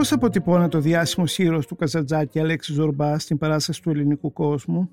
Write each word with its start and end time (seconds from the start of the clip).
Πώς 0.00 0.12
αποτυπώνεται 0.12 0.76
ο 0.76 0.80
διάσημο 0.80 1.26
ήρωας 1.36 1.66
του 1.66 1.76
Καζατζάκη 1.76 2.40
Αλέξης 2.40 2.74
Ζορμπάς 2.74 3.22
στην 3.22 3.38
παράσταση 3.38 3.82
του 3.82 3.90
ελληνικού 3.90 4.32
κόσμου, 4.32 4.90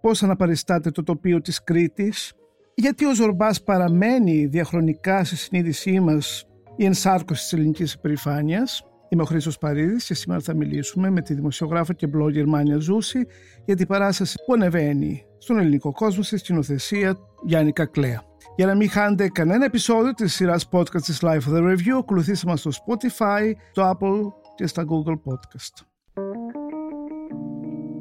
πώς 0.00 0.22
αναπαριστάται 0.22 0.90
το 0.90 1.02
τοπίο 1.02 1.40
της 1.40 1.64
Κρήτης, 1.64 2.32
γιατί 2.74 3.06
ο 3.06 3.14
Ζορμπάς 3.14 3.62
παραμένει 3.62 4.46
διαχρονικά 4.46 5.24
στη 5.24 5.36
συνείδησή 5.36 6.00
μας 6.00 6.46
η 6.76 6.84
ενσάρκωση 6.84 7.42
της 7.42 7.52
ελληνικής 7.52 7.92
υπερηφάνειας; 7.92 8.86
Είμαι 9.08 9.22
ο 9.22 9.24
Χρήστος 9.24 9.58
Παρίδης 9.58 10.04
και 10.04 10.14
σήμερα 10.14 10.40
θα 10.40 10.54
μιλήσουμε 10.54 11.10
με 11.10 11.20
τη 11.20 11.34
δημοσιογράφο 11.34 11.92
και 11.92 12.08
blogger 12.14 12.44
Μάνια 12.46 12.78
Ζούση 12.78 13.26
για 13.64 13.76
την 13.76 13.86
παράσταση 13.86 14.36
που 14.46 14.52
ανεβαίνει 14.52 15.24
στον 15.38 15.58
ελληνικό 15.58 15.92
κόσμο 15.92 16.22
στη 16.22 16.36
σκηνοθεσία 16.36 17.16
Γιάννη 17.44 17.72
Κακλέα. 17.72 18.22
Για 18.56 18.66
να 18.66 18.74
μην 18.74 18.90
χάνετε 18.90 19.28
κανένα 19.28 19.64
επεισόδιο 19.64 20.12
της 20.12 20.34
σειράς 20.34 20.68
podcast 20.72 21.02
της 21.02 21.18
Life 21.22 21.40
of 21.40 21.56
the 21.56 21.62
Review, 21.62 21.98
ακολουθήστε 21.98 22.48
μας 22.48 22.60
στο 22.60 22.70
Spotify, 22.70 23.52
το 23.72 23.90
Apple 23.90 24.45
και 24.56 24.66
στα 24.66 24.84
Google 24.88 25.14
Podcast. 25.14 25.84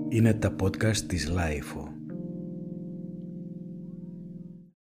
Είναι 0.09 0.33
τα 0.33 0.55
podcast 0.61 0.97
της 0.97 1.31
Life. 1.31 1.87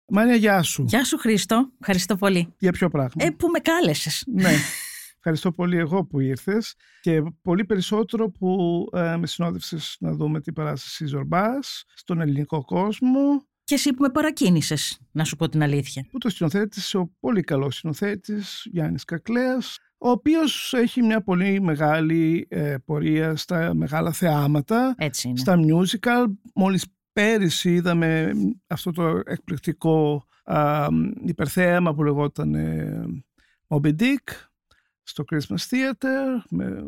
Μάνια, 0.07 0.35
γεια 0.35 0.61
σου. 0.61 0.83
Γεια 0.87 1.03
σου 1.03 1.17
Χρήστο, 1.17 1.71
ευχαριστώ 1.79 2.15
πολύ. 2.15 2.53
Για 2.57 2.71
ποιο 2.71 2.89
πράγμα; 2.89 3.25
Ε, 3.25 3.29
που 3.29 3.47
με 3.47 3.59
κάλεσες. 3.59 4.23
Ναι. 4.27 4.51
Ευχαριστώ 5.17 5.51
πολύ 5.51 5.77
εγώ 5.77 6.05
που 6.05 6.19
ήρθες 6.19 6.75
και 7.01 7.23
πολύ 7.41 7.65
περισσότερο 7.65 8.29
που 8.29 8.83
ε, 8.93 9.15
με 9.17 9.27
συνόδευσες 9.27 9.95
να 9.99 10.13
δούμε 10.13 10.41
την 10.41 10.53
παράσταση 10.53 11.05
Ζορμπάς 11.05 11.83
στον 11.93 12.21
ελληνικό 12.21 12.63
κόσμο 12.65 13.47
και 13.63 13.73
εσύ 13.73 13.93
που 13.93 14.01
με 14.01 14.09
παρακίνησες, 14.09 14.99
να 15.11 15.23
σου 15.23 15.35
πω 15.35 15.49
την 15.49 15.63
αλήθεια. 15.63 16.05
Που 16.11 16.17
το 16.17 16.29
σκηνοθέτησε 16.29 16.97
ο 16.97 17.13
πολύ 17.19 17.41
καλός 17.41 17.75
σκηνοθέτης 17.75 18.67
Γιάννης 18.71 19.03
Κακλέας, 19.03 19.77
ο 20.03 20.09
οποίος 20.09 20.73
έχει 20.73 21.01
μια 21.01 21.21
πολύ 21.23 21.61
μεγάλη 21.61 22.47
ε, 22.49 22.75
πορεία 22.85 23.35
στα 23.35 23.73
μεγάλα 23.73 24.11
θεάματα, 24.11 24.95
Έτσι 24.97 25.27
είναι. 25.27 25.37
στα 25.37 25.55
musical. 25.57 26.25
Μόλις 26.55 26.85
πέρυσι 27.13 27.73
είδαμε 27.73 28.31
αυτό 28.67 28.91
το 28.91 29.21
εκπληκτικό 29.25 30.25
α, 30.43 30.87
υπερθέαμα 31.25 31.93
που 31.93 32.03
λεγόταν 32.03 32.55
ε, 32.55 33.05
Moby 33.67 33.95
Dick 33.99 34.27
στο 35.03 35.23
Christmas 35.31 35.69
Theater 35.69 36.43
με... 36.49 36.83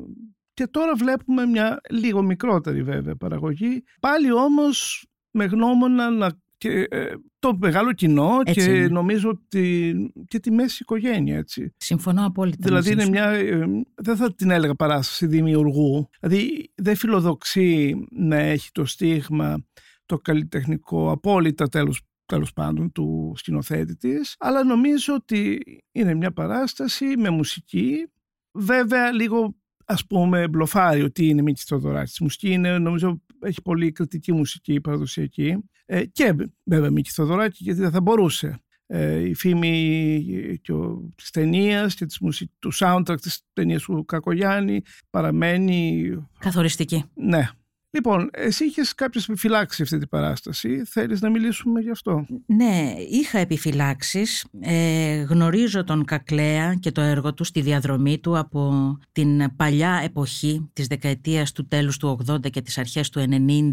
και 0.53 0.67
τώρα 0.67 0.95
βλέπουμε 0.95 1.45
μια 1.45 1.81
λίγο 1.89 2.21
μικρότερη 2.21 2.83
βέβαια 2.83 3.15
παραγωγή 3.15 3.83
πάλι 3.99 4.31
όμως 4.31 5.07
με 5.31 5.45
γνώμονα 5.45 6.09
να 6.09 6.31
και 6.57 6.87
ε, 6.89 7.13
το 7.39 7.57
μεγάλο 7.57 7.93
κοινό 7.93 8.43
και 8.43 8.87
νομίζω 8.89 9.29
ότι 9.29 9.95
και 10.27 10.39
τη 10.39 10.51
μέση 10.51 10.77
οικογένεια. 10.81 11.37
Έτσι. 11.37 11.73
Συμφωνώ 11.77 12.25
απόλυτα. 12.25 12.57
Δηλαδή 12.61 12.91
είναι 12.91 13.09
μια, 13.09 13.29
ε, 13.29 13.65
δεν 13.95 14.15
θα 14.15 14.35
την 14.35 14.49
έλεγα 14.49 14.75
παράσταση 14.75 15.25
δημιουργού. 15.25 16.09
Δηλαδή 16.19 16.71
δεν 16.75 16.95
φιλοδοξεί 16.95 18.05
να 18.11 18.35
έχει 18.35 18.71
το 18.71 18.85
στίγμα 18.85 19.65
το 20.05 20.17
καλλιτεχνικό 20.17 21.11
απόλυτα 21.11 21.67
τέλος, 21.67 22.01
τέλος 22.25 22.53
πάντων 22.53 22.91
του 22.91 23.33
σκηνοθέτη 23.35 23.95
της, 23.95 24.35
αλλά 24.39 24.63
νομίζω 24.63 25.13
ότι 25.13 25.61
είναι 25.91 26.13
μια 26.13 26.31
παράσταση 26.31 27.05
με 27.17 27.29
μουσική, 27.29 28.11
βέβαια 28.51 29.11
λίγο 29.11 29.55
ας 29.85 30.05
πούμε 30.05 30.47
μπλοφάρει 30.47 31.01
ότι 31.01 31.27
είναι 31.27 31.41
Μίκη 31.41 31.63
Θοδωράκη. 31.65 32.11
Η 32.19 32.23
μουσικής 32.23 32.49
είναι, 32.51 32.77
νομίζω, 32.77 33.21
έχει 33.41 33.61
πολύ 33.61 33.91
κριτική 33.91 34.31
μουσική 34.31 34.81
παραδοσιακή 34.81 35.57
ε, 35.85 36.05
και 36.05 36.35
βέβαια 36.63 36.91
Μίκη 36.91 37.09
Θοδωράκη 37.09 37.63
γιατί 37.63 37.79
δεν 37.79 37.91
θα 37.91 38.01
μπορούσε. 38.01 38.59
Ε, 38.87 39.19
η 39.19 39.33
φήμη 39.33 40.59
και 40.61 40.71
ο, 40.73 41.09
της 41.15 41.29
ταινίας 41.29 41.95
και 41.95 42.05
της 42.05 42.19
μουσική, 42.19 42.51
του 42.59 42.71
soundtrack 42.73 43.21
της 43.21 43.41
ταινίας 43.53 43.81
του 43.83 44.05
Κακογιάννη 44.05 44.81
παραμένει... 45.09 46.11
Καθοριστική. 46.39 47.03
Ναι, 47.13 47.49
Λοιπόν, 47.95 48.29
εσύ 48.33 48.65
είχες 48.65 48.95
κάποιες 48.95 49.23
επιφυλάξεις 49.27 49.81
αυτή 49.81 49.97
την 49.97 50.09
παράσταση. 50.09 50.83
Θέλεις 50.85 51.21
να 51.21 51.29
μιλήσουμε 51.29 51.79
γι' 51.81 51.89
αυτό; 51.89 52.25
Ναι, 52.45 52.93
είχα 53.09 53.39
επιφυλάξεις. 53.39 54.45
Ε, 54.59 55.15
γνωρίζω 55.15 55.83
τον 55.83 56.05
Κακλέα 56.05 56.73
και 56.73 56.91
το 56.91 57.01
έργο 57.01 57.33
του 57.33 57.43
στη 57.43 57.61
διαδρομή 57.61 58.19
του 58.19 58.37
από 58.37 58.97
την 59.11 59.55
παλιά 59.55 60.01
εποχή 60.03 60.69
της 60.73 60.87
δεκαετίας 60.87 61.51
του 61.51 61.67
τέλους 61.67 61.97
του 61.97 62.19
80 62.27 62.49
και 62.49 62.61
τις 62.61 62.77
αρχές 62.77 63.09
του 63.09 63.19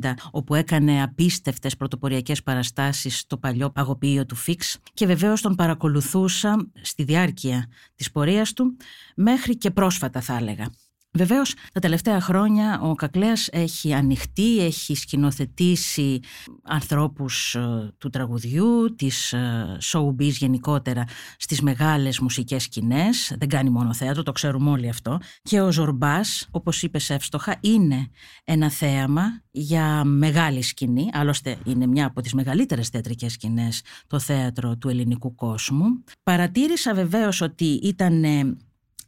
90 0.00 0.14
όπου 0.30 0.54
έκανε 0.54 1.02
απίστευτες 1.02 1.76
πρωτοποριακές 1.76 2.42
παραστάσεις 2.42 3.18
στο 3.18 3.36
παλιό 3.36 3.70
παγωπείο 3.70 4.26
του 4.26 4.34
Φίξ 4.34 4.78
και 4.92 5.06
βεβαίως 5.06 5.40
τον 5.40 5.54
παρακολουθούσα 5.54 6.70
στη 6.80 7.02
διάρκεια 7.02 7.66
της 7.94 8.10
πορείας 8.10 8.52
του 8.52 8.76
μέχρι 9.16 9.56
και 9.56 9.70
πρόσφατα 9.70 10.20
θα 10.20 10.36
έλεγα. 10.36 10.66
Βεβαίως 11.14 11.54
τα 11.72 11.80
τελευταία 11.80 12.20
χρόνια 12.20 12.80
ο 12.82 12.94
Κακλέας 12.94 13.48
έχει 13.52 13.92
ανοιχτεί, 13.94 14.58
έχει 14.58 14.94
σκηνοθετήσει 14.94 16.20
ανθρώπους 16.62 17.54
ε, 17.54 17.92
του 17.98 18.10
τραγουδιού, 18.10 18.94
της 18.94 19.32
ε, 19.32 19.76
showbiz 19.92 20.30
γενικότερα 20.30 21.04
στις 21.36 21.60
μεγάλες 21.60 22.20
μουσικές 22.20 22.62
σκηνές. 22.62 23.34
Δεν 23.38 23.48
κάνει 23.48 23.70
μόνο 23.70 23.94
θέατρο, 23.94 24.22
το 24.22 24.32
ξέρουμε 24.32 24.70
όλοι 24.70 24.88
αυτό. 24.88 25.18
Και 25.42 25.60
ο 25.60 25.72
Ζορμπάς, 25.72 26.48
όπως 26.50 26.82
είπε 26.82 26.98
εύστοχα, 27.08 27.56
είναι 27.60 28.08
ένα 28.44 28.70
θέαμα 28.70 29.42
για 29.50 30.04
μεγάλη 30.04 30.62
σκηνή. 30.62 31.08
Άλλωστε 31.12 31.56
είναι 31.64 31.86
μια 31.86 32.06
από 32.06 32.20
τις 32.20 32.34
μεγαλύτερες 32.34 32.88
θεατρικές 32.88 33.32
σκηνές 33.32 33.82
το 34.06 34.18
θέατρο 34.18 34.76
του 34.76 34.88
ελληνικού 34.88 35.34
κόσμου. 35.34 36.04
Παρατήρησα 36.22 36.94
βεβαίως 36.94 37.40
ότι 37.40 37.64
ήταν 37.64 38.24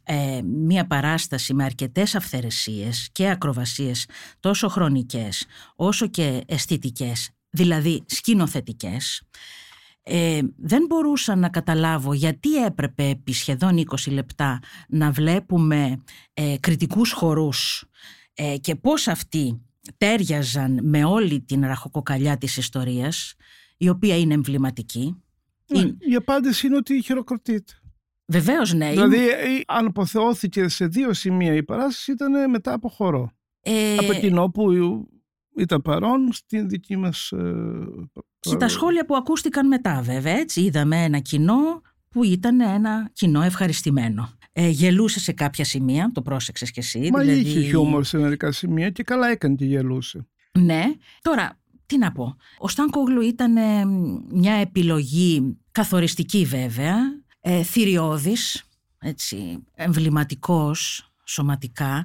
ε, 0.05 0.41
μία 0.41 0.87
παράσταση 0.87 1.53
με 1.53 1.63
αρκετές 1.63 2.15
αυθαιρεσίες 2.15 3.09
και 3.11 3.29
ακροβασίες 3.29 4.07
τόσο 4.39 4.67
χρονικές 4.67 5.45
όσο 5.75 6.07
και 6.07 6.43
αισθητικές, 6.47 7.29
δηλαδή 7.49 8.03
σκηνοθετικές, 8.05 9.23
ε, 10.07 10.41
δεν 10.57 10.85
μπορούσα 10.85 11.35
να 11.35 11.49
καταλάβω 11.49 12.13
γιατί 12.13 12.63
έπρεπε 12.63 13.03
επί 13.03 13.33
σχεδόν 13.33 13.77
20 13.77 14.11
λεπτά 14.11 14.59
να 14.87 15.11
βλέπουμε 15.11 16.03
ε, 16.33 16.55
κριτικούς 16.59 17.11
χορούς 17.11 17.85
ε, 18.33 18.57
και 18.57 18.75
πώς 18.75 19.07
αυτοί 19.07 19.61
τέριαζαν 19.97 20.79
με 20.83 21.03
όλη 21.03 21.41
την 21.41 21.65
ραχοκοκαλιά 21.65 22.37
της 22.37 22.57
ιστορίας, 22.57 23.35
η 23.77 23.89
οποία 23.89 24.17
είναι 24.17 24.33
εμβληματική. 24.33 25.23
Ναι, 25.67 25.81
η 25.81 26.15
απάντηση 26.15 26.67
είναι 26.67 26.75
ότι 26.75 27.01
χειροκροτείται. 27.01 27.73
Βεβαίως, 28.27 28.73
ναι. 28.73 28.89
Δηλαδή, 28.89 29.29
ε, 29.29 29.61
αν 29.67 29.85
αποθεώθηκε 29.85 30.67
σε 30.67 30.87
δύο 30.87 31.13
σημεία 31.13 31.53
η 31.53 31.63
παράσταση, 31.63 32.11
ήταν 32.11 32.49
μετά 32.49 32.73
από 32.73 32.89
χορό. 32.89 33.31
Ε... 33.61 33.97
Από 33.97 34.13
κοινό 34.13 34.49
που 34.49 34.71
ήταν 35.57 35.81
παρόν 35.81 36.31
στην 36.31 36.69
δική 36.69 36.97
μας... 36.97 37.31
Ε, 37.31 37.53
και 38.39 38.55
τα 38.55 38.67
σχόλια 38.67 39.05
που 39.05 39.15
ακούστηκαν 39.15 39.67
μετά 39.67 40.01
βέβαια, 40.01 40.33
έτσι. 40.33 40.61
Είδαμε 40.61 41.03
ένα 41.03 41.19
κοινό 41.19 41.81
που 42.09 42.23
ήταν 42.23 42.59
ένα 42.59 43.09
κοινό 43.13 43.41
ευχαριστημένο. 43.41 44.29
Ε, 44.51 44.67
γελούσε 44.67 45.19
σε 45.19 45.31
κάποια 45.31 45.65
σημεία, 45.65 46.11
το 46.13 46.21
πρόσεξες 46.21 46.71
κι 46.71 46.79
εσύ. 46.79 47.09
Μα 47.11 47.19
δηλαδή... 47.19 47.39
είχε 47.39 47.59
χιούμορ 47.59 48.03
σε 48.03 48.17
μερικά 48.17 48.51
σημεία 48.51 48.89
και 48.89 49.03
καλά 49.03 49.27
έκανε 49.27 49.55
και 49.55 49.65
γελούσε. 49.65 50.27
Ναι. 50.59 50.83
Τώρα, 51.21 51.59
τι 51.85 51.97
να 51.97 52.11
πω. 52.11 52.35
Ο 52.57 52.67
Στάνκογλου 52.67 53.21
ήταν 53.21 53.53
μια 54.31 54.53
επιλογή 54.53 55.57
καθοριστική 55.71 56.45
βέβαια 56.45 56.95
ε, 57.47 57.63
θηριώδης, 57.63 58.63
έτσι, 58.99 59.63
εμβληματικός 59.73 61.09
σωματικά. 61.25 62.03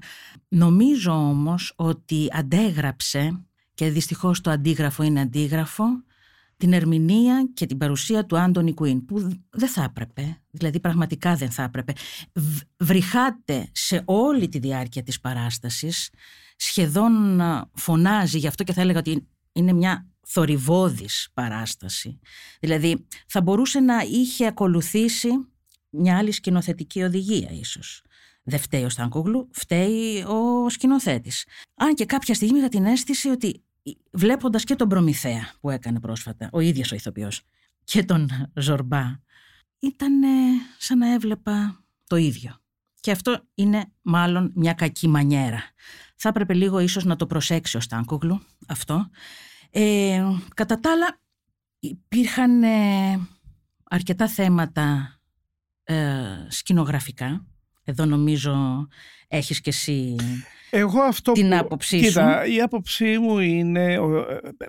Νομίζω 0.48 1.12
όμως 1.12 1.72
ότι 1.76 2.28
αντέγραψε, 2.32 3.44
και 3.74 3.90
δυστυχώς 3.90 4.40
το 4.40 4.50
αντίγραφο 4.50 5.02
είναι 5.02 5.20
αντίγραφο, 5.20 5.84
την 6.56 6.72
ερμηνεία 6.72 7.50
και 7.54 7.66
την 7.66 7.78
παρουσία 7.78 8.26
του 8.26 8.38
Άντωνι 8.38 8.74
Κουίν, 8.74 9.04
που 9.04 9.40
δεν 9.50 9.68
θα 9.68 9.82
έπρεπε, 9.82 10.40
δηλαδή 10.50 10.80
πραγματικά 10.80 11.34
δεν 11.34 11.50
θα 11.50 11.62
έπρεπε. 11.62 11.92
Βρυχάται 12.76 13.68
σε 13.72 14.03
όλη 14.04 14.48
τη 14.48 14.59
διάρκεια 14.59 15.03
της 15.03 15.20
παράστασης, 15.20 16.10
σχεδόν 16.56 17.42
φωνάζει, 17.74 18.38
γι' 18.38 18.47
αυτό 18.47 18.65
και 18.65 18.72
θα 18.72 18.80
έλεγα 18.80 18.98
ότι 18.98 19.28
είναι 19.53 19.72
μια 19.72 20.09
θορυβόδης 20.32 21.28
παράσταση. 21.34 22.21
Δηλαδή 22.60 23.06
θα 23.27 23.42
μπορούσε 23.42 23.80
να 23.80 24.00
είχε 24.00 24.47
ακολουθήσει 24.47 25.28
μια 25.91 26.18
άλλη 26.18 26.32
σκηνοθετική 26.32 27.03
οδηγία 27.03 27.50
ίσως. 27.50 28.03
Δεν 28.42 28.59
φταίει 28.59 28.84
ο 28.84 28.88
Στανκούγλου, 28.88 29.48
φταίει 29.53 30.22
ο 30.22 30.68
σκηνοθέτης. 30.68 31.47
Αν 31.74 31.94
και 31.94 32.04
κάποια 32.04 32.34
στιγμή 32.34 32.59
είχα 32.59 32.68
την 32.68 32.84
αίσθηση 32.84 33.28
ότι 33.28 33.62
βλέποντας 34.10 34.65
και 34.65 34.74
τον 34.74 34.88
Προμηθέα 34.88 35.53
που 35.60 35.71
έκανε 35.71 36.00
πρόσφατα, 36.00 36.48
ο 36.53 36.60
ίδιος 36.60 36.92
ο 36.92 36.94
ηθοποιός, 36.94 37.42
και 37.84 38.04
τον 38.04 38.50
Ζορμπά, 38.54 39.04
ήταν 39.78 40.12
σαν 40.78 40.98
να 40.98 41.12
έβλεπα 41.12 41.84
το 42.06 42.16
ίδιο. 42.16 42.60
Και 43.00 43.10
αυτό 43.10 43.44
είναι 43.54 43.92
μάλλον 44.03 44.53
μια 44.54 44.72
κακή 44.72 45.09
μανιέρα. 45.09 45.62
Θα 46.16 46.28
έπρεπε 46.28 46.54
λίγο 46.54 46.78
ίσως 46.78 47.04
να 47.04 47.16
το 47.16 47.27
προσέξει 47.27 47.77
ο 47.77 47.80
Στάνκογλου 47.80 48.41
αυτό 48.66 49.10
ε, 49.70 50.22
κατά 50.54 50.80
τα 50.80 50.90
άλλα 50.92 51.20
υπήρχαν 51.80 52.62
ε, 52.62 53.20
αρκετά 53.84 54.28
θέματα 54.28 55.14
ε, 55.84 56.24
σκηνογραφικά 56.48 57.46
Εδώ 57.84 58.04
νομίζω 58.04 58.86
έχεις 59.28 59.60
και 59.60 59.70
εσύ 59.70 60.16
Εγώ 60.70 61.00
αυτό 61.00 61.32
την 61.32 61.48
που... 61.48 61.56
άποψή 61.56 62.00
Κοίτα, 62.00 62.46
η 62.46 62.60
άποψή 62.60 63.18
μου 63.18 63.38
είναι, 63.38 63.98
ο- 63.98 64.26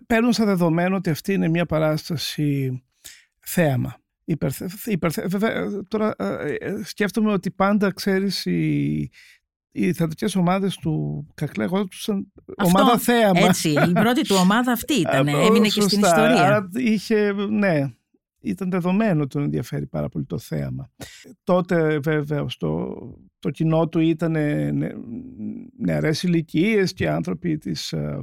παίρνω 0.08 0.32
σαν 0.32 0.46
δεδομένο 0.46 0.96
ότι 0.96 1.10
αυτή 1.10 1.34
είναι 1.34 1.48
μια 1.50 1.66
παράσταση 1.66 2.82
θέαμα. 3.40 3.96
Υπερθε, 4.24 4.70
υπερθε, 4.86 5.28
βέβαια, 5.28 5.84
τώρα 5.88 6.14
ε, 6.18 6.54
ε, 6.60 6.84
σκέφτομαι 6.84 7.32
ότι 7.32 7.52
πάντα, 7.52 7.92
ξέρεις, 7.92 8.46
οι, 8.46 9.10
οι 9.72 9.94
θεατρικές 9.94 10.36
ομάδες 10.36 10.76
του 10.76 11.28
Κακλέ 11.34 11.64
εγώντουσαν 11.64 12.32
Αυτό, 12.58 12.80
ομάδα 12.80 12.98
θέαμα. 12.98 13.40
Έτσι, 13.40 13.70
η 13.70 13.92
πρώτη 13.94 14.22
του 14.22 14.36
ομάδα 14.40 14.72
αυτή 14.72 14.94
ήταν. 15.06 15.28
Ε, 15.28 15.32
Έμεινε 15.32 15.68
και 15.68 15.82
στην 15.82 16.00
σωστά. 16.00 16.08
ιστορία. 16.08 16.46
Άρα 16.46 16.70
είχε, 16.74 17.34
ναι, 17.50 17.90
ήταν 18.42 18.70
δεδομένο 18.70 19.22
ότι 19.22 19.30
τον 19.30 19.44
ενδιαφέρει 19.44 19.88
πάρα 19.88 20.10
πολύ 20.10 20.26
το 20.26 20.38
θέαμα. 20.38 20.92
Τότε 21.44 22.00
βέβαια 22.00 22.50
στο, 22.50 22.98
το 23.40 23.50
κοινό 23.50 23.88
του 23.88 24.00
ήταν 24.00 24.32
νε, 24.32 24.72
νεαρές 25.78 26.24
ηλικίες 26.24 26.94
και 26.94 27.10
άνθρωποι 27.10 27.58
της 27.58 27.92
ε, 27.92 28.20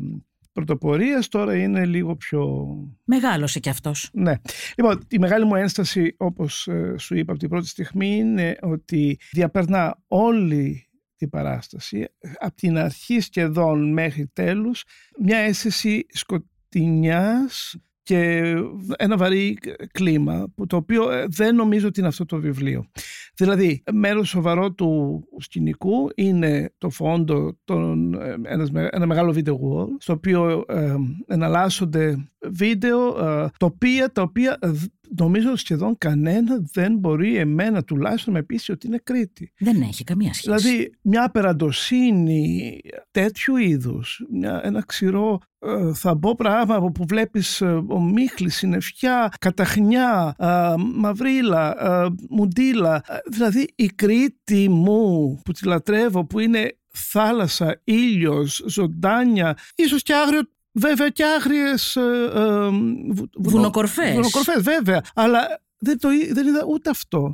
πρωτοπορίας, 0.52 1.28
τώρα 1.28 1.56
είναι 1.56 1.84
λίγο 1.84 2.16
πιο... 2.16 2.66
Μεγάλωσε 3.04 3.60
κι 3.60 3.68
αυτός. 3.68 4.10
Ναι. 4.12 4.34
Λοιπόν, 4.76 5.06
η 5.08 5.18
μεγάλη 5.18 5.44
μου 5.44 5.54
ένσταση, 5.54 6.14
όπως 6.16 6.68
ε, 6.68 6.94
σου 6.98 7.16
είπα 7.16 7.30
από 7.30 7.40
την 7.40 7.48
πρώτη 7.48 7.66
στιγμή, 7.66 8.16
είναι 8.16 8.56
ότι 8.60 9.18
διαπερνά 9.32 9.98
όλη 10.08 10.87
την 11.18 11.28
παράσταση, 11.28 12.06
από 12.38 12.54
την 12.54 12.78
αρχή 12.78 13.20
σχεδόν 13.20 13.92
μέχρι 13.92 14.26
τέλους, 14.32 14.84
μια 15.18 15.38
αίσθηση 15.38 16.06
σκοτεινιάς 16.08 17.76
και 18.02 18.54
ένα 18.96 19.16
βαρύ 19.16 19.58
κλίμα, 19.92 20.52
που 20.54 20.66
το 20.66 20.76
οποίο 20.76 21.10
ε, 21.10 21.24
δεν 21.28 21.54
νομίζω 21.54 21.86
ότι 21.86 21.98
είναι 21.98 22.08
αυτό 22.08 22.24
το 22.24 22.40
βιβλίο. 22.40 22.90
Δηλαδή, 23.34 23.82
μέρος 23.92 24.28
σοβαρό 24.28 24.72
του 24.72 25.22
σκηνικού 25.38 26.08
είναι 26.14 26.72
το 26.78 26.90
φόντο, 26.90 27.58
των, 27.64 28.14
ε, 28.14 28.36
ένας, 28.44 28.70
με- 28.70 28.88
ένα 28.92 29.06
μεγάλο 29.06 29.32
video 29.36 29.52
wall, 29.52 29.86
στο 29.98 30.12
οποίο 30.12 30.64
ε, 30.68 30.94
εναλλάσσονται 31.26 32.28
βίντεο, 32.50 33.26
ε, 33.28 33.48
τοπία, 33.56 34.12
τα 34.12 34.22
οποία 34.22 34.56
ε, 34.60 34.68
δ- 34.68 34.84
νομίζω 35.16 35.56
σχεδόν 35.56 35.98
κανένα 35.98 36.58
δεν 36.72 36.98
μπορεί 36.98 37.36
εμένα 37.36 37.84
τουλάχιστον 37.84 38.32
να 38.32 38.38
με 38.38 38.44
πείσει 38.44 38.72
ότι 38.72 38.86
είναι 38.86 39.00
Κρήτη. 39.04 39.52
Δεν 39.58 39.80
έχει 39.80 40.04
καμία 40.04 40.32
σχέση. 40.32 40.46
Δηλαδή 40.46 40.94
μια 41.02 41.24
απεραντοσύνη 41.24 42.80
τέτοιου 43.10 43.56
είδους, 43.56 44.26
μια, 44.30 44.60
ένα 44.64 44.82
ξηρό 44.86 45.38
ε, 45.60 45.94
θα 45.94 46.14
μπω 46.14 46.34
πράγμα 46.34 46.92
που 46.92 47.04
βλέπεις 47.08 47.60
ε, 47.60 47.82
ομίχλη, 47.86 48.50
συννεφιά, 48.50 49.32
καταχνιά, 49.38 50.34
ε, 50.38 50.74
μαυρίλα, 50.94 51.84
ε, 52.04 52.08
μουντίλα. 52.30 52.94
Ε, 52.94 53.16
δηλαδή 53.30 53.68
η 53.74 53.86
Κρήτη 53.86 54.68
μου 54.68 55.38
που 55.44 55.52
τη 55.52 55.66
λατρεύω 55.66 56.26
που 56.26 56.38
είναι 56.38 56.78
θάλασσα, 56.92 57.80
ήλιος, 57.84 58.62
ζωντάνια, 58.66 59.56
ίσως 59.74 60.02
και 60.02 60.14
άγριο 60.14 60.40
Βέβαια 60.78 61.08
και 61.08 61.24
άγριες 61.24 61.96
ε, 61.96 62.00
ε, 62.00 62.68
βου- 63.10 63.30
βουνο- 63.34 63.50
Βουνοκορφές. 63.50 64.12
βουνοκορφές, 64.14 64.62
βέβαια. 64.62 65.00
Αλλά 65.14 65.60
δεν, 65.78 65.98
το, 65.98 66.10
εί- 66.10 66.32
δεν 66.32 66.46
είδα 66.46 66.64
ούτε 66.68 66.90
αυτό. 66.90 67.30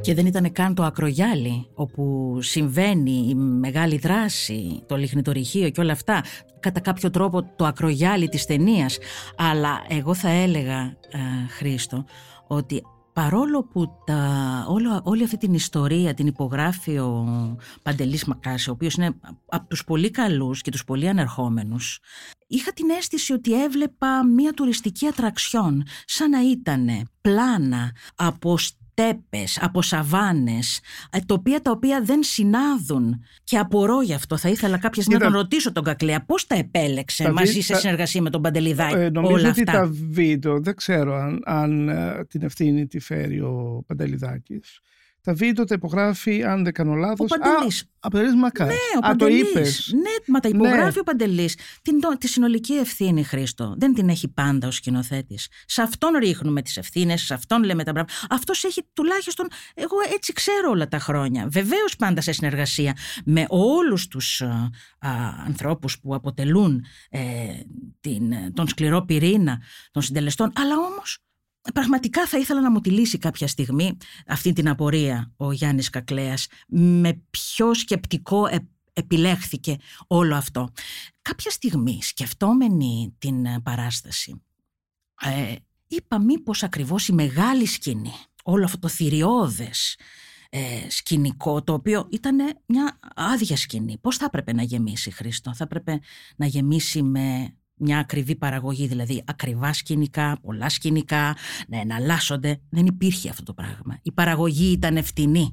Και 0.00 0.14
δεν 0.14 0.26
ήταν 0.26 0.52
καν 0.52 0.74
το 0.74 0.82
ακρογιάλι 0.82 1.66
όπου 1.74 2.36
συμβαίνει 2.42 3.26
η 3.28 3.34
μεγάλη 3.34 3.96
δράση, 3.98 4.82
το 4.86 4.96
λιχνητορυχείο 4.96 5.70
και 5.70 5.80
όλα 5.80 5.92
αυτά. 5.92 6.24
Κατά 6.60 6.80
κάποιο 6.80 7.10
τρόπο 7.10 7.42
το 7.56 7.64
ακρογιάλι 7.64 8.28
της 8.28 8.44
ταινίας. 8.46 8.98
Αλλά 9.36 9.80
εγώ 9.88 10.14
θα 10.14 10.28
έλεγα, 10.30 10.80
ε, 11.10 11.18
Χρήστο, 11.50 12.04
ότι 12.46 12.82
παρόλο 13.20 13.64
που 13.64 14.02
τα, 14.06 14.64
όλο, 14.68 15.00
όλη 15.04 15.24
αυτή 15.24 15.36
την 15.36 15.54
ιστορία 15.54 16.14
την 16.14 16.26
υπογράφει 16.26 16.98
ο 16.98 17.26
Παντελής 17.82 18.24
Μακάς, 18.24 18.68
ο 18.68 18.70
οποίος 18.70 18.94
είναι 18.94 19.14
από 19.46 19.68
τους 19.68 19.84
πολύ 19.84 20.10
καλούς 20.10 20.60
και 20.60 20.70
τους 20.70 20.84
πολύ 20.84 21.08
ανερχόμενους, 21.08 22.00
είχα 22.46 22.72
την 22.72 22.90
αίσθηση 22.90 23.32
ότι 23.32 23.62
έβλεπα 23.62 24.24
μια 24.26 24.52
τουριστική 24.52 25.06
ατραξιόν, 25.06 25.84
σαν 26.04 26.30
να 26.30 26.40
ήταν 26.50 27.10
πλάνα 27.20 27.92
από 28.14 28.56
στέπες, 29.00 29.58
από 29.62 29.82
σαβάνες, 29.82 30.80
ε, 31.10 31.18
τοπία 31.26 31.62
τα 31.62 31.70
οποία 31.70 32.02
δεν 32.02 32.22
συνάδουν. 32.22 33.24
Και 33.44 33.58
απορώ 33.58 34.02
γι' 34.02 34.14
αυτό. 34.14 34.36
Θα 34.36 34.48
ήθελα 34.48 34.78
κάποια 34.78 35.02
στιγμή 35.02 35.18
να 35.20 35.26
Κοίτα, 35.26 35.30
τον 35.38 35.40
ρωτήσω 35.42 35.72
τον 35.72 35.84
Κακλέα 35.84 36.24
πώς 36.24 36.46
τα 36.46 36.54
επέλεξε 36.54 37.22
τα 37.22 37.32
μαζί 37.32 37.52
βι- 37.52 37.62
σε 37.62 37.72
τα- 37.72 37.78
συνεργασία 37.78 38.22
με 38.22 38.30
τον 38.30 38.42
Παντελιδάκη 38.42 38.94
Ε, 38.94 39.10
νομίζω 39.10 39.34
όλα 39.34 39.48
ότι 39.48 39.60
αυτά; 39.60 39.72
τα 39.72 39.90
βίντεο, 40.10 40.60
δεν 40.60 40.74
ξέρω 40.76 41.14
αν, 41.14 41.40
αν 41.44 41.88
ε, 41.88 42.24
την 42.28 42.42
ευθύνη 42.42 42.86
τη 42.86 42.98
φέρει 43.00 43.40
ο 43.40 43.82
Παντελιδάκης. 43.86 44.80
Τα 45.22 45.34
βίντεο 45.34 45.64
τα 45.64 45.74
υπογράφει, 45.74 46.44
αν 46.44 46.64
δεν 46.64 46.72
κάνω 46.72 46.92
Ο 46.92 46.94
λάθος. 46.94 47.28
Παντελής. 47.38 47.82
Α, 47.82 47.86
ο 48.00 48.08
Παντελής 48.08 48.34
Μακάς. 48.34 48.66
Ναι, 48.66 48.74
ο 48.74 49.06
Α, 49.06 49.10
το 49.10 49.16
Παντελής. 49.24 49.40
είπες. 49.50 49.90
Ναι, 49.94 50.10
μα 50.26 50.40
τα 50.40 50.48
υπογράφει 50.48 50.94
Ναι. 50.94 51.00
ο 51.00 51.02
Παντελής. 51.02 51.56
Την, 51.82 52.00
το- 52.00 52.16
τη 52.18 52.28
συνολική 52.28 52.72
ευθύνη, 52.72 53.22
Χρήστο. 53.24 53.74
Δεν 53.78 53.94
την 53.94 54.08
έχει 54.08 54.28
πάντα 54.28 54.66
ο 54.68 54.70
σκηνοθέτης. 54.70 55.48
Σε 55.66 55.82
αυτόν 55.82 56.12
ρίχνουμε 56.18 56.62
τις 56.62 56.76
ευθύνες, 56.76 57.20
σε 57.22 57.34
αυτόν 57.34 57.62
λέμε 57.64 57.84
τα 57.84 57.92
πράγματα. 57.92 58.14
Αυτός 58.30 58.64
έχει 58.64 58.82
τουλάχιστον. 58.92 59.46
Εγώ 59.74 59.96
έτσι 60.14 60.32
ξέρω 60.32 60.70
όλα 60.70 60.88
τα 60.88 60.98
χρόνια. 60.98 61.48
Βεβαίως 61.50 61.96
πάντα 61.96 62.20
σε 62.20 62.32
συνεργασία 62.32 62.96
με 63.24 63.44
όλους 63.48 64.08
τους 64.08 64.42
ανθρώπους 65.46 66.00
που 66.00 66.14
αποτελούν 66.14 66.84
ε, 67.10 67.20
την, 68.00 68.32
τον 68.54 68.68
σκληρό 68.68 69.04
πυρήνα 69.04 69.58
των 69.90 70.02
συντελεστών. 70.02 70.52
Αλλά 70.54 70.74
όμως 70.76 71.18
Πραγματικά 71.74 72.26
θα 72.26 72.38
ήθελα 72.38 72.60
να 72.60 72.70
μου 72.70 72.80
τη 72.80 72.90
λύσει 72.90 73.18
κάποια 73.18 73.46
στιγμή 73.46 73.96
αυτή 74.26 74.52
την 74.52 74.68
απορία 74.68 75.32
ο 75.36 75.52
Γιάννης 75.52 75.90
Κακλέας 75.90 76.46
με 76.68 77.22
ποιο 77.30 77.74
σκεπτικό 77.74 78.46
ε, 78.46 78.68
επιλέχθηκε 78.92 79.76
όλο 80.06 80.34
αυτό. 80.36 80.72
Κάποια 81.22 81.50
στιγμή 81.50 82.02
σκεφτόμενη 82.02 83.14
την 83.18 83.44
ε, 83.44 83.60
παράσταση 83.62 84.42
ε, 85.20 85.54
είπα 85.86 86.20
μήπως 86.20 86.62
ακριβώς 86.62 87.08
η 87.08 87.12
μεγάλη 87.12 87.66
σκηνή, 87.66 88.14
όλο 88.44 88.64
αυτό 88.64 88.78
το 88.78 88.88
θηριώδες 88.88 89.96
ε, 90.50 90.90
σκηνικό 90.90 91.62
το 91.62 91.72
οποίο 91.72 92.08
ήταν 92.10 92.36
μια 92.66 92.98
άδεια 93.14 93.56
σκηνή. 93.56 93.98
Πώς 93.98 94.16
θα 94.16 94.24
έπρεπε 94.24 94.52
να 94.52 94.62
γεμίσει 94.62 95.10
Χρήστο, 95.10 95.54
θα 95.54 95.64
έπρεπε 95.64 95.98
να 96.36 96.46
γεμίσει 96.46 97.02
με 97.02 97.54
μια 97.80 97.98
ακριβή 97.98 98.36
παραγωγή, 98.36 98.86
δηλαδή 98.86 99.22
ακριβά 99.26 99.72
σκηνικά, 99.72 100.38
πολλά 100.42 100.68
σκηνικά, 100.68 101.36
να 101.68 101.80
εναλλάσσονται. 101.80 102.60
Δεν 102.70 102.86
υπήρχε 102.86 103.28
αυτό 103.28 103.42
το 103.42 103.54
πράγμα. 103.54 103.98
Η 104.02 104.12
παραγωγή 104.12 104.72
ήταν 104.72 105.04
φτηνή. 105.04 105.52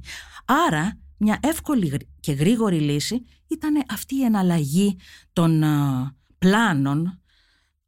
Άρα, 0.67 0.97
μια 1.17 1.39
εύκολη 1.41 1.97
και 2.19 2.31
γρήγορη 2.31 2.79
λύση 2.79 3.25
ήταν 3.47 3.83
αυτή 3.89 4.15
η 4.15 4.23
εναλλαγή 4.23 4.97
των 5.33 5.63
α, 5.63 6.15
πλάνων, 6.37 7.21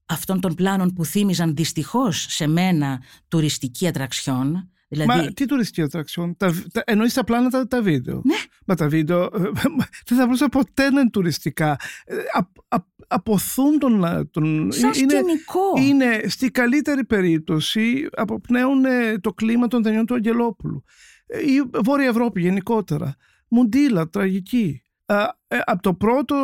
αυτών 0.05 0.39
των 0.39 0.53
πλάνων 0.55 0.93
που 0.93 1.05
θύμιζαν 1.05 1.55
δυστυχώς 1.55 2.25
σε 2.29 2.47
μένα 2.47 3.01
τουριστική 3.27 3.87
ατραξιόν, 3.87 4.69
Δηλαδή, 4.91 5.09
Μα 5.09 5.27
τι 5.27 5.45
τουριστική 5.45 5.81
ατραξιόν, 5.81 6.37
τα, 6.37 6.53
τα, 6.71 6.83
εννοείς 6.85 7.13
τα 7.13 7.23
πλάνα 7.23 7.49
τα, 7.49 7.67
τα 7.67 7.81
βίντεο; 7.81 8.21
Ναι. 8.25 8.35
Μα 8.65 8.75
τα 8.75 8.87
βίντεο 8.87 9.23
ε, 9.23 9.29
δεν 10.07 10.17
θα 10.17 10.25
μπορούσα 10.25 10.49
ποτέ 10.49 10.89
να 10.89 10.99
είναι 10.99 11.09
τουριστικά. 11.09 11.79
Ε, 12.05 12.15
Α, 12.15 12.47
α, 12.67 12.77
αποθούν 13.09 13.79
τον... 13.79 13.99
τον 14.31 14.71
σαν 14.71 14.91
είναι, 14.95 15.13
σκηνικό. 15.13 15.61
είναι 15.79 16.21
στη 16.27 16.51
καλύτερη 16.51 17.05
περίπτωση 17.05 18.07
αποπνέουν 18.11 18.85
ε, 18.85 19.17
το 19.19 19.33
κλίμα 19.33 19.67
των 19.67 19.81
ταινιών 19.81 20.05
του 20.05 20.13
Αγγελόπουλου. 20.13 20.83
Ε, 21.25 21.39
Η 21.39 21.69
Βόρεια 21.83 22.07
Ευρώπη 22.07 22.41
γενικότερα. 22.41 23.15
Μουντίλα, 23.47 24.09
τραγική. 24.09 24.81
Α, 25.05 25.23
ε, 25.47 25.59
από 25.65 25.81
το 25.81 25.93
πρώτο, 25.93 26.35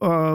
α, 0.00 0.34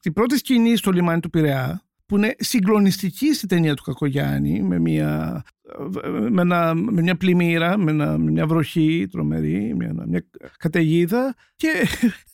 την 0.00 0.12
πρώτη 0.12 0.36
σκηνή 0.36 0.76
στο 0.76 0.90
λιμάνι 0.90 1.20
του 1.20 1.30
Πειραιά, 1.30 1.82
που 2.12 2.18
είναι 2.18 2.34
συγκλονιστική 2.38 3.34
στη 3.34 3.46
ταινία 3.46 3.74
του 3.74 3.82
Κακογιάννη, 3.82 4.62
με 4.62 4.78
μια, 4.78 5.42
με 6.30 6.40
ένα, 6.40 6.74
με 6.74 7.02
μια 7.02 7.16
πλημμύρα, 7.16 7.78
με, 7.78 7.90
ένα, 7.90 8.18
με 8.18 8.30
μια 8.30 8.46
βροχή 8.46 9.06
τρομερή, 9.10 9.74
μια, 9.76 9.94
μια 10.06 10.24
καταιγίδα. 10.58 11.34
Και 11.56 11.68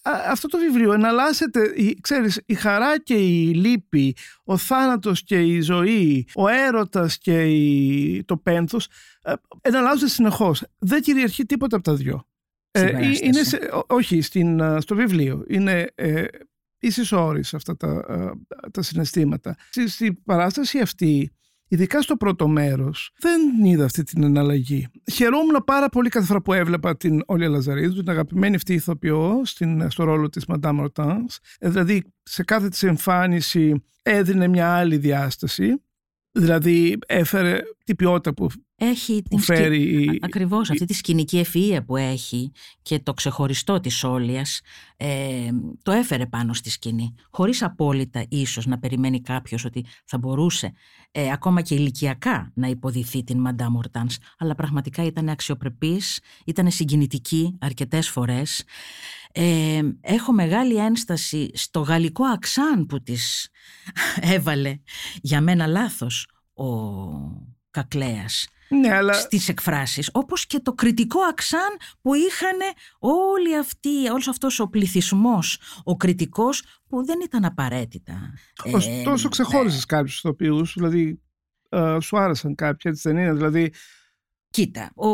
α, 0.03 0.13
αυτό 0.31 0.49
το 0.49 0.59
βιβλίο 0.59 0.93
εναλλάσσεται, 0.93 1.73
η, 1.77 1.99
ξέρεις, 2.01 2.43
η 2.47 2.55
χαρά 2.55 2.99
και 3.03 3.15
η 3.15 3.55
λύπη, 3.55 4.17
ο 4.45 4.57
θάνατος 4.57 5.23
και 5.23 5.41
η 5.43 5.61
ζωή, 5.61 6.27
ο 6.35 6.49
έρωτας 6.49 7.19
και 7.19 7.43
η, 7.43 8.25
το 8.25 8.37
πένθος, 8.37 8.89
εναλλάσσονται 9.61 10.11
συνεχώς. 10.11 10.65
Δεν 10.79 11.03
κυριαρχεί 11.03 11.47
τίποτα 11.47 11.77
από 11.77 11.85
τα 11.85 11.95
δυο. 11.95 12.27
Ε, 12.71 13.11
είναι 13.23 13.43
σε, 13.43 13.59
όχι, 13.87 14.21
στην, 14.21 14.81
στο 14.81 14.95
βιβλίο. 14.95 15.45
Είναι 15.49 15.91
ε, 15.95 16.25
ίσες 16.79 17.13
ώρες 17.13 17.55
αυτά 17.55 17.77
τα, 17.77 18.05
τα 18.71 18.83
συναισθήματα. 18.83 19.57
Στη, 19.71 19.89
στη 19.89 20.13
παράσταση 20.25 20.79
αυτή 20.79 21.33
ειδικά 21.69 22.03
στο 22.03 22.17
πρώτο 22.17 22.49
μέρος, 22.49 23.13
δεν 23.19 23.65
είδα 23.65 23.85
αυτή 23.85 24.03
την 24.03 24.23
εναλλαγή. 24.23 24.87
Χαιρόμουν 25.13 25.63
πάρα 25.67 25.89
πολύ 25.89 26.09
κάθε 26.09 26.27
φορά 26.27 26.43
που 26.43 26.53
έβλεπα 26.53 26.97
την 26.97 27.23
Όλια 27.27 27.49
Λαζαρίδου, 27.49 27.95
την 27.95 28.11
αγαπημένη 28.11 28.55
αυτή 28.55 28.75
ηθοποιό 28.75 29.43
στην, 29.45 29.91
στο 29.91 30.05
ρόλο 30.05 30.29
της 30.29 30.45
Madame 30.47 30.87
Hortense. 30.87 31.37
Ε, 31.59 31.69
δηλαδή 31.69 32.05
σε 32.23 32.43
κάθε 32.43 32.69
της 32.69 32.83
εμφάνιση 32.83 33.83
έδινε 34.03 34.49
μια 34.49 34.75
άλλη 34.75 34.97
διάσταση. 34.97 35.83
Δηλαδή 36.33 36.99
έφερε 37.07 37.61
την 37.89 37.97
ποιότητα 37.97 38.35
που 38.35 38.49
έχει 38.77 39.23
την 39.23 39.39
φέρει... 39.39 40.19
Ακριβώς 40.23 40.71
αυτή 40.71 40.85
τη 40.85 40.95
σκηνική 40.95 41.45
ευφυΐα 41.47 41.79
που 41.87 41.97
έχει 41.97 42.53
και 42.83 42.99
το 42.99 43.13
ξεχωριστό 43.13 43.81
της 43.81 44.05
Όλιας 44.05 44.61
ε, 44.97 45.49
το 45.83 45.93
έφερε 45.93 46.27
πάνω 46.27 46.53
στη 46.53 46.71
σκηνή. 46.71 47.15
Χωρίς 47.31 47.63
απόλυτα 47.63 48.25
ίσως 48.29 48.67
να 48.67 48.79
περιμένει 48.79 49.21
κάποιος 49.21 49.65
ότι 49.65 49.85
θα 50.05 50.19
μπορούσε 50.19 50.73
ε, 51.11 51.33
ακόμα 51.33 51.63
και 51.63 51.75
ηλικιακά 51.75 52.53
να 52.55 52.67
υποδηθεί 52.67 53.25
την 53.25 53.41
Μαντά 53.41 53.71
Μορτάνς. 53.71 54.17
Αλλά 54.39 54.55
πραγματικά 54.55 55.05
ήταν 55.05 55.29
αξιοπρεπής, 55.29 56.21
ήταν 56.47 56.71
συγκινητική 56.71 57.57
αρκετές 57.61 58.09
φορές. 58.09 58.65
Ε, 59.33 59.81
έχω 60.01 60.33
μεγάλη 60.33 60.77
ένσταση 60.77 61.51
στο 61.55 61.81
γαλλικό 61.81 62.25
αξάν 62.25 62.87
που 62.87 63.03
της 63.03 63.49
έβαλε 64.35 64.79
για 65.23 65.41
μένα 65.41 65.67
λάθος 65.67 66.27
ο 66.55 66.67
Κακλέας 67.71 68.49
ναι, 68.69 68.95
αλλά... 68.95 69.13
στις 69.13 69.49
εκφράσεις 69.49 70.11
όπως 70.13 70.47
και 70.47 70.61
το 70.61 70.73
κριτικό 70.73 71.21
αξάν 71.21 71.77
που 72.03 72.15
είχαν 72.15 72.59
όλοι 72.99 73.57
αυτοί, 73.57 74.09
όλος 74.09 74.29
αυτός 74.29 74.61
ο 74.61 74.69
πληθυσμός 74.69 75.61
ο 75.85 75.97
κριτικός 75.97 76.63
που 76.89 77.05
δεν 77.05 77.19
ήταν 77.25 77.45
απαραίτητα 77.45 78.33
Ωστόσο 78.73 79.27
ε, 79.27 79.31
ξεχώρισες 79.31 79.79
ναι. 79.79 79.97
κάποιους 79.97 80.19
ηθοποιούς 80.19 80.75
δηλαδή 80.75 81.21
ε, 81.69 81.97
σου 82.01 82.19
άρεσαν 82.19 82.55
κάποιοι 82.55 82.91
έτσι 82.95 83.09
δεν 83.09 83.19
είναι 83.19 83.33
δηλαδή 83.33 83.73
Κοίτα, 84.51 84.91
ο, 84.95 85.09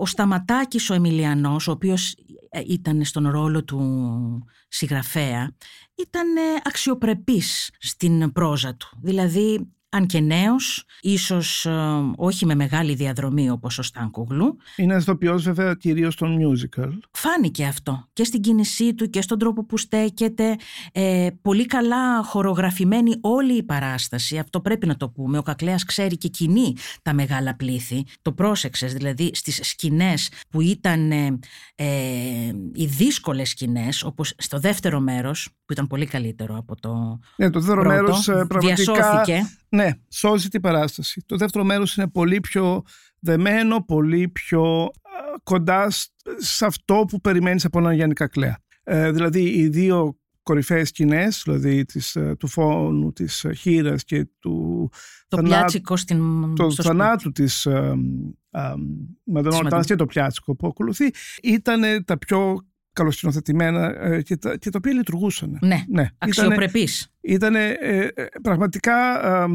ο 0.00 0.06
Σταματάκης 0.06 0.90
ο 0.90 0.94
Εμιλιανός, 0.94 1.68
ο 1.68 1.70
οποίος 1.70 2.14
ε, 2.50 2.60
ήταν 2.66 3.04
στον 3.04 3.30
ρόλο 3.30 3.64
του 3.64 4.44
συγγραφέα, 4.68 5.56
ήταν 5.94 6.26
αξιοπρεπής 6.64 7.70
στην 7.78 8.32
πρόζα 8.32 8.74
του. 8.74 8.98
Δηλαδή 9.02 9.72
αν 9.90 10.06
και 10.06 10.20
νέος, 10.20 10.84
ίσως 11.00 11.66
ε, 11.66 11.72
όχι 12.16 12.46
με 12.46 12.54
μεγάλη 12.54 12.94
διαδρομή 12.94 13.50
όπως 13.50 13.78
ο 13.78 13.82
Στάνκογλου. 13.82 14.56
Είναι 14.76 14.96
ηθοποιός 14.96 15.42
βέβαια 15.42 15.74
κυρίως 15.74 16.14
στον 16.14 16.36
musical. 16.38 16.90
Φάνηκε 17.10 17.64
αυτό 17.64 18.08
και 18.12 18.24
στην 18.24 18.40
κίνησή 18.40 18.94
του 18.94 19.10
και 19.10 19.22
στον 19.22 19.38
τρόπο 19.38 19.64
που 19.64 19.78
στέκεται. 19.78 20.56
Ε, 20.92 21.26
πολύ 21.42 21.66
καλά 21.66 22.22
χορογραφημένη 22.22 23.14
όλη 23.20 23.56
η 23.56 23.62
παράσταση, 23.62 24.38
αυτό 24.38 24.60
πρέπει 24.60 24.86
να 24.86 24.96
το 24.96 25.08
πούμε. 25.08 25.38
Ο 25.38 25.42
Κακλέας 25.42 25.84
ξέρει 25.84 26.16
και 26.16 26.28
κινεί 26.28 26.74
τα 27.02 27.14
μεγάλα 27.14 27.56
πλήθη. 27.56 28.04
Το 28.22 28.32
πρόσεξες 28.32 28.92
δηλαδή 28.92 29.30
στις 29.34 29.60
σκηνές 29.62 30.30
που 30.50 30.60
ήταν 30.60 31.10
ε, 31.10 31.38
ε 31.74 31.86
οι 32.74 32.86
δύσκολες 32.86 33.48
σκηνές, 33.48 34.02
όπως 34.02 34.34
στο 34.38 34.58
δεύτερο 34.58 35.00
μέρος, 35.00 35.48
που 35.64 35.72
ήταν 35.72 35.86
πολύ 35.86 36.06
καλύτερο 36.06 36.56
από 36.56 36.80
το 36.80 37.18
Ναι, 37.36 37.50
το 37.50 37.60
δεύτερο 37.60 37.84
μέρος 37.84 38.24
πραγματικά... 38.24 38.58
Διασώθηκε 38.58 39.42
ναι, 39.78 39.90
σώζει 40.08 40.48
την 40.48 40.60
παράσταση. 40.60 41.22
Το 41.26 41.36
δεύτερο 41.36 41.64
μέρος 41.64 41.96
είναι 41.96 42.08
πολύ 42.08 42.40
πιο 42.40 42.82
δεμένο, 43.18 43.84
πολύ 43.84 44.28
πιο 44.28 44.90
κοντά 45.42 45.90
σε 46.36 46.66
αυτό 46.66 47.04
που 47.08 47.20
περιμένεις 47.20 47.64
από 47.64 47.78
έναν 47.78 47.92
Γιάννη 47.92 48.14
Κακλέα. 48.14 48.58
Ε, 48.82 49.10
δηλαδή 49.10 49.42
οι 49.42 49.68
δύο 49.68 50.18
κορυφαίες 50.42 50.88
σκηνές, 50.88 51.42
δηλαδή 51.44 51.84
της, 51.84 52.16
ε, 52.16 52.36
του 52.38 52.46
φόνου, 52.46 53.12
της 53.12 53.44
ε, 53.44 53.52
χείρας 53.52 54.04
και 54.04 54.28
του 54.38 54.90
το 55.28 55.36
θανάτου, 55.36 55.96
στην, 55.96 56.54
το 56.54 56.72
θανάτου 56.72 57.32
της 57.32 57.66
ε, 57.66 57.94
ε, 58.50 59.80
και 59.80 59.96
το 59.96 60.06
πιάτσικο 60.06 60.56
που 60.56 60.66
ακολουθεί 60.66 61.10
ήταν 61.42 62.04
τα 62.04 62.18
πιο 62.18 62.66
καλοσκηνοθετημένα 62.92 64.00
ε, 64.00 64.22
και, 64.22 64.36
τα, 64.36 64.56
και 64.56 64.70
τα 64.70 64.78
οποία 64.78 64.92
λειτουργούσαν. 64.92 65.58
Ναι, 65.60 65.84
ναι. 65.88 66.08
αξιοπρεπής. 66.18 67.12
Ήταν 67.20 67.54
ε, 67.54 67.68
ε, 67.70 68.10
πραγματικά 68.42 69.26
ε, 69.42 69.46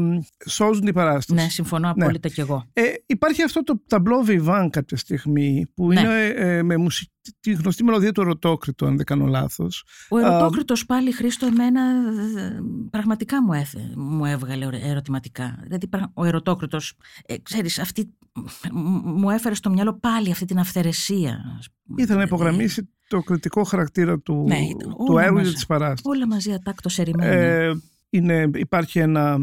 σώζουν 0.46 0.84
την 0.84 0.94
παράσταση. 0.94 1.42
Ναι, 1.42 1.48
συμφωνώ 1.48 1.92
ναι. 1.96 2.04
απόλυτα 2.04 2.28
κι 2.28 2.40
εγώ. 2.40 2.64
Ε, 2.72 2.82
υπάρχει 3.06 3.42
αυτό 3.42 3.62
το 3.62 3.82
ταμπλό 3.86 4.22
Βιβάν 4.22 4.70
κάποια 4.70 4.96
στιγμή 4.96 5.66
που 5.74 5.92
ναι. 5.92 6.00
είναι 6.00 6.24
ε, 6.24 6.62
με 6.62 6.76
μουσική, 6.76 7.10
τη 7.40 7.52
γνωστή 7.52 7.84
μελωδία 7.84 8.12
του 8.12 8.20
Ερωτόκριτου, 8.20 8.86
αν 8.86 8.96
δεν 8.96 9.06
κάνω 9.06 9.26
λάθος. 9.26 9.84
Ο 10.08 10.18
Ερωτόκριτος 10.18 10.86
πάλι, 10.86 11.12
Χρήστο, 11.12 11.46
εμένα 11.46 11.80
πραγματικά 12.90 13.42
μου, 13.42 13.52
έθε, 13.52 13.92
μου 13.96 14.24
έβγαλε 14.24 14.68
ερωτηματικά. 14.82 15.58
Δηλαδή, 15.62 15.88
ο 16.14 16.24
Ερωτόκριτος, 16.24 16.94
ε, 17.26 17.38
ξέρεις, 17.42 17.78
αυτή, 17.78 18.14
μου 19.04 19.30
έφερε 19.30 19.54
στο 19.54 19.70
μυαλό 19.70 19.98
πάλι 19.98 20.30
αυτή 20.30 20.44
την 20.44 20.58
αυθαιρεσία. 20.58 21.60
Ήθελα 21.96 22.18
να 22.18 22.24
υπογραμμίσει 22.24 22.88
το 23.08 23.20
κριτικό 23.20 23.64
χαρακτήρα 23.64 24.18
του, 24.18 24.44
ναι, 24.48 24.56
του 25.06 25.18
έργου 25.18 25.40
και 25.40 25.52
της 25.52 25.66
παράστασης. 25.66 26.04
Όλα 26.04 26.26
μαζί 26.26 26.52
ατάκτο 26.52 26.90
ερημένα. 26.96 27.32
Ε, 27.32 27.72
είναι, 28.10 28.50
υπάρχει 28.54 28.98
ένα 28.98 29.38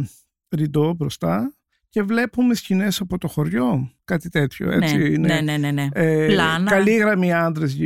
ριντό 0.49 0.93
μπροστά 0.93 1.55
και 1.89 2.01
βλέπουμε 2.01 2.53
σκηνές 2.53 3.01
από 3.01 3.17
το 3.17 3.27
χωριό, 3.27 3.91
κάτι 4.03 4.29
τέτοιο. 4.29 4.67
Ναι, 4.67 4.75
έτσι, 4.75 4.97
ναι, 4.97 5.05
είναι, 5.05 5.41
ναι, 5.41 5.57
ναι, 5.57 5.71
ναι. 5.71 5.87
Ε, 5.93 6.27
Πλάνα. 6.27 6.71
Καλή 6.71 6.95
γραμμή 6.95 7.33
άντρες, 7.33 7.77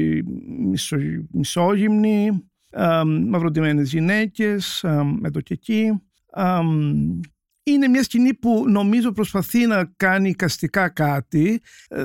μισο, 0.60 0.98
μισόγυμνοι, 1.32 2.44
ε, 2.70 3.02
μαυροντημένες 3.28 3.92
γυναίκες, 3.92 4.84
ε, 4.84 5.02
εδώ 5.24 5.42
και 5.42 5.54
εκεί. 5.54 6.02
Ε, 7.68 7.72
είναι 7.72 7.88
μια 7.88 8.04
σκηνή 8.04 8.34
που 8.34 8.66
νομίζω 8.70 9.12
προσπαθεί 9.12 9.66
να 9.66 9.94
κάνει 9.98 10.34
καστικά 10.34 10.90
κάτι. 10.90 11.62
Ε, 11.88 12.04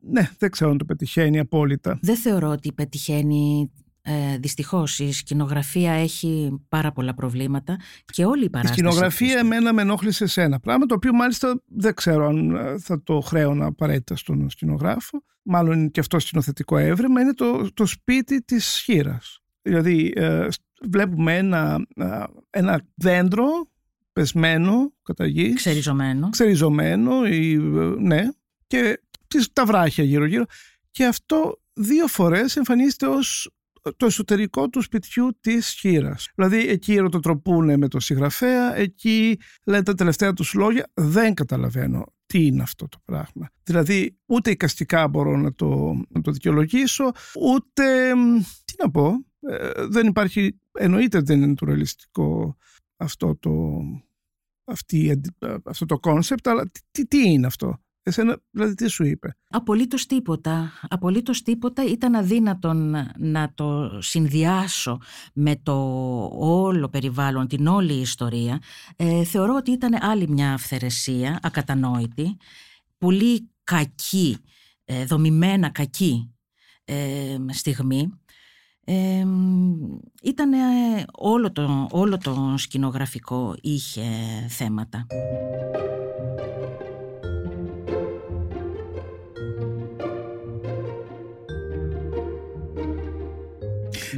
ναι, 0.00 0.30
δεν 0.38 0.50
ξέρω 0.50 0.70
αν 0.70 0.78
το 0.78 0.84
πετυχαίνει 0.84 1.38
απόλυτα. 1.38 1.98
Δεν 2.02 2.16
θεωρώ 2.16 2.48
ότι 2.48 2.72
πετυχαίνει 2.72 3.70
ε, 4.04 4.38
Δυστυχώς 4.38 4.98
η 4.98 5.12
σκηνογραφία 5.12 5.92
έχει 5.92 6.60
πάρα 6.68 6.92
πολλά 6.92 7.14
προβλήματα 7.14 7.76
και 8.04 8.24
όλη 8.24 8.44
η 8.44 8.50
παράσταση. 8.50 8.80
Η 8.80 8.84
σκηνογραφία 8.84 9.38
εμένα 9.38 9.72
με 9.72 9.82
ενόχλησε 9.82 10.26
σε 10.26 10.42
ένα 10.42 10.60
πράγμα 10.60 10.86
το 10.86 10.94
οποίο 10.94 11.14
μάλιστα 11.14 11.62
δεν 11.66 11.94
ξέρω 11.94 12.26
αν 12.26 12.56
ε, 12.56 12.78
θα 12.78 13.02
το 13.02 13.20
χρέωνα 13.20 13.66
απαραίτητα 13.66 14.16
στον 14.16 14.50
σκηνογράφο. 14.50 15.22
Μάλλον 15.42 15.78
είναι 15.78 15.88
και 15.88 16.00
αυτό 16.00 16.18
σκηνοθετικό 16.18 16.76
έβρεμα. 16.76 17.20
Είναι 17.20 17.34
το, 17.34 17.72
το 17.74 17.86
σπίτι 17.86 18.42
της 18.42 18.80
χείρας. 18.84 19.42
Δηλαδή, 19.62 20.12
ε, 20.16 20.48
βλέπουμε 20.88 21.36
ένα, 21.36 21.86
ε, 21.96 22.24
ένα 22.50 22.86
δέντρο 22.94 23.46
πεσμένο 24.12 24.92
κατά 25.02 25.26
γης, 25.26 25.54
Ξεριζωμένο. 25.54 26.28
Ξεριζωμένο, 26.28 27.26
ή, 27.26 27.56
ναι. 27.98 28.28
Και 28.66 29.00
τα 29.52 29.66
βράχια 29.66 30.04
γύρω-γύρω. 30.04 30.44
Και 30.90 31.04
αυτό 31.04 31.60
δύο 31.72 32.06
φορές 32.06 32.56
εμφανίζεται 32.56 33.06
ως 33.06 33.50
το 33.96 34.06
εσωτερικό 34.06 34.68
του 34.68 34.82
σπιτιού 34.82 35.38
της 35.40 35.68
χείρας. 35.68 36.30
Δηλαδή 36.34 36.68
εκεί 36.68 36.94
ερωτοτροπούνε 36.94 37.76
με 37.76 37.88
το 37.88 38.00
συγγραφέα, 38.00 38.76
εκεί 38.76 39.38
λένε 39.64 39.82
τα 39.82 39.94
τελευταία 39.94 40.32
τους 40.32 40.54
λόγια, 40.54 40.90
δεν 40.94 41.34
καταλαβαίνω 41.34 42.04
τι 42.26 42.46
είναι 42.46 42.62
αυτό 42.62 42.88
το 42.88 42.98
πράγμα. 43.04 43.50
Δηλαδή 43.62 44.18
ούτε 44.26 44.50
οικαστικά 44.50 45.08
μπορώ 45.08 45.36
να 45.36 45.54
το, 45.54 45.92
να 46.08 46.20
το 46.20 46.30
δικαιολογήσω, 46.30 47.10
ούτε, 47.40 48.12
τι 48.64 48.74
να 48.78 48.90
πω, 48.90 49.24
ε, 49.40 49.70
δεν 49.88 50.06
υπάρχει, 50.06 50.58
εννοείται 50.72 51.20
δεν 51.20 51.42
είναι 51.42 51.54
το 51.54 51.66
αυτό 53.02 53.36
το, 53.36 53.80
αυτή, 54.64 55.20
αυτό 55.64 55.86
το 55.86 55.98
concept, 55.98 56.48
αλλά 56.48 56.70
τι, 56.90 57.06
τι 57.06 57.30
είναι 57.30 57.46
αυτό; 57.46 57.80
Εσένα, 58.02 58.38
δηλαδή 58.50 58.74
τι 58.74 58.88
σου 58.88 59.04
είπε; 59.04 59.36
Απολύτως 59.48 60.06
τίποτα. 60.06 60.72
Απολύτως 60.88 61.42
τίποτα 61.42 61.84
ήταν 61.84 62.14
αδύνατον 62.14 62.94
να 63.18 63.52
το 63.54 63.98
συνδυάσω 64.02 64.98
με 65.34 65.56
το 65.56 65.74
όλο 66.34 66.88
περιβάλλον, 66.88 67.46
την 67.46 67.66
όλη 67.66 67.92
ιστορία. 67.92 68.60
Ε, 68.96 69.24
θεωρώ 69.24 69.54
ότι 69.54 69.70
ήταν 69.70 70.02
άλλη 70.02 70.28
μια 70.28 70.52
αυθαιρεσία, 70.52 71.38
ακατανόητη, 71.42 72.36
πολύ 72.98 73.50
κακή, 73.64 74.38
ε, 74.84 75.04
δομημένα 75.04 75.70
κακή 75.70 76.34
ε, 76.84 77.36
στιγμή 77.48 78.21
ε, 78.84 79.24
ήταν 80.22 80.50
όλο 81.12 81.52
το, 81.52 81.86
όλο 81.90 82.18
το 82.18 82.54
σκηνογραφικό 82.56 83.56
είχε 83.60 84.02
θέματα. 84.48 85.06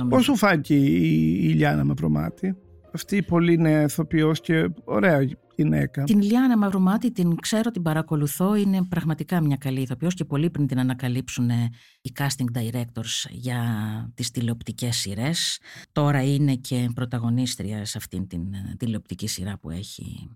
Πώς 0.08 0.24
σου 0.24 0.36
φάνηκε 0.36 0.74
η 0.74 1.38
Ιλιάνα 1.42 1.84
Μαυρομάτη, 1.84 2.56
αυτή 2.92 3.16
η 3.16 3.22
πολύ 3.22 3.58
νέα 3.58 3.82
ηθοποιός 3.82 4.40
και 4.40 4.68
ωραία 4.84 5.28
γυναίκα. 5.56 6.04
Την 6.04 6.22
Λιάνα 6.22 6.58
Μαυρομάτη 6.58 7.12
την 7.12 7.36
ξέρω, 7.36 7.70
την 7.70 7.82
παρακολουθώ. 7.82 8.54
Είναι 8.54 8.84
πραγματικά 8.84 9.40
μια 9.40 9.56
καλή 9.56 9.80
ηθοποιός 9.80 10.14
και 10.14 10.24
πολύ 10.24 10.50
πριν 10.50 10.66
την 10.66 10.78
ανακαλύψουν 10.78 11.50
ε, 11.50 11.70
οι 12.00 12.12
casting 12.18 12.58
directors 12.58 13.30
για 13.30 13.62
τις 14.14 14.30
τηλεοπτικές 14.30 14.96
σειρές. 14.96 15.58
Τώρα 15.92 16.22
είναι 16.22 16.54
και 16.54 16.90
πρωταγωνίστρια 16.94 17.84
σε 17.84 17.98
αυτήν 17.98 18.26
την 18.26 18.54
ε, 18.54 18.74
τηλεοπτική 18.78 19.26
σειρά 19.26 19.58
που 19.58 19.70
έχει 19.70 20.30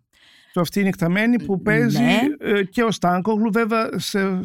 στο 0.59 0.67
αυτή 0.79 0.83
νυχταμένη 0.83 1.45
που 1.45 1.63
παίζει 1.63 1.99
Ναι. 2.03 2.21
ε, 2.39 2.65
και 2.65 2.83
ο 2.83 2.91
Στάνκογλου 2.91 3.53
βέβαια 3.53 3.89
σε, 3.97 4.41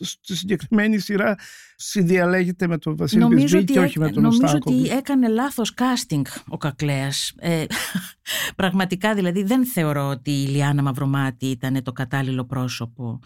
στη 0.00 0.36
συγκεκριμένη 0.36 0.98
σειρά 0.98 1.36
συνδιαλέγεται 1.76 2.66
με 2.66 2.78
τον 2.78 2.96
Βασίλη 2.96 3.20
Νομίζω 3.20 3.42
Μπισμπή 3.42 3.58
ότι, 3.62 3.72
και 3.72 3.78
όχι 3.78 3.98
με 3.98 4.10
τον 4.10 4.22
νομίζω 4.22 4.46
Στάνκογλου. 4.48 4.80
ότι 4.80 4.90
έκανε 4.90 5.28
λάθος 5.28 5.74
casting 5.76 6.22
ο 6.48 6.56
Κακλέας. 6.56 7.32
Ε, 7.38 7.64
πραγματικά 8.56 9.14
δηλαδή 9.14 9.42
δεν 9.42 9.66
θεωρώ 9.66 10.08
ότι 10.08 10.30
η 10.30 10.46
Λιάννα 10.46 10.82
Μαυρομάτη 10.82 11.46
ήταν 11.46 11.82
το 11.82 11.92
κατάλληλο 11.92 12.44
πρόσωπο. 12.44 13.20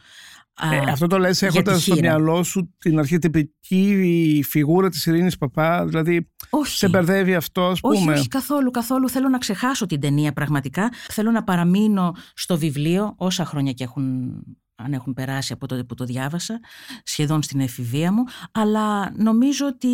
Α, 0.57 0.75
Ε, 0.75 0.79
αυτό 0.91 1.07
το 1.07 1.19
λες 1.19 1.39
για 1.39 1.51
τη 1.51 1.57
έχοντας 1.57 1.83
στο 1.83 1.95
χείρα. 1.95 2.07
μυαλό 2.09 2.43
σου 2.43 2.75
την 2.79 2.99
αρχιτυπική 2.99 4.45
φιγούρα 4.49 4.89
της 4.89 5.07
Ειρήνης 5.07 5.37
Παπά, 5.39 5.87
δηλαδή 5.87 6.31
όχι. 6.51 6.77
σε 6.77 6.89
μπερδεύει 6.89 7.35
αυτό 7.35 7.67
ας 7.67 7.79
Όχι, 7.83 7.99
πούμε; 7.99 8.13
όχι 8.13 8.29
καθόλου, 8.29 8.71
καθόλου. 8.71 9.09
Θέλω 9.11 9.29
να 9.29 9.39
ξεχάσω 9.39 9.87
την 9.87 10.01
ταινία 10.01 10.33
πραγματικά. 10.33 10.93
Θέλω 11.09 11.31
να 11.31 11.45
παραμείνω 11.45 12.15
στο 12.35 12.59
βιβλίο 12.59 13.15
όσα 13.17 13.45
χρόνια 13.45 13.73
και 13.73 13.85
έχουν, 13.85 14.33
αν 14.75 14.93
έχουν 14.93 15.15
περάσει 15.15 15.53
από 15.53 15.67
τότε 15.67 15.85
που 15.85 15.95
το 15.95 16.05
διάβασα, 16.05 16.61
σχεδόν 17.03 17.43
στην 17.43 17.61
εφηβεία 17.61 18.13
μου, 18.13 18.23
αλλά 18.53 19.13
νομίζω 19.17 19.67
ότι 19.67 19.89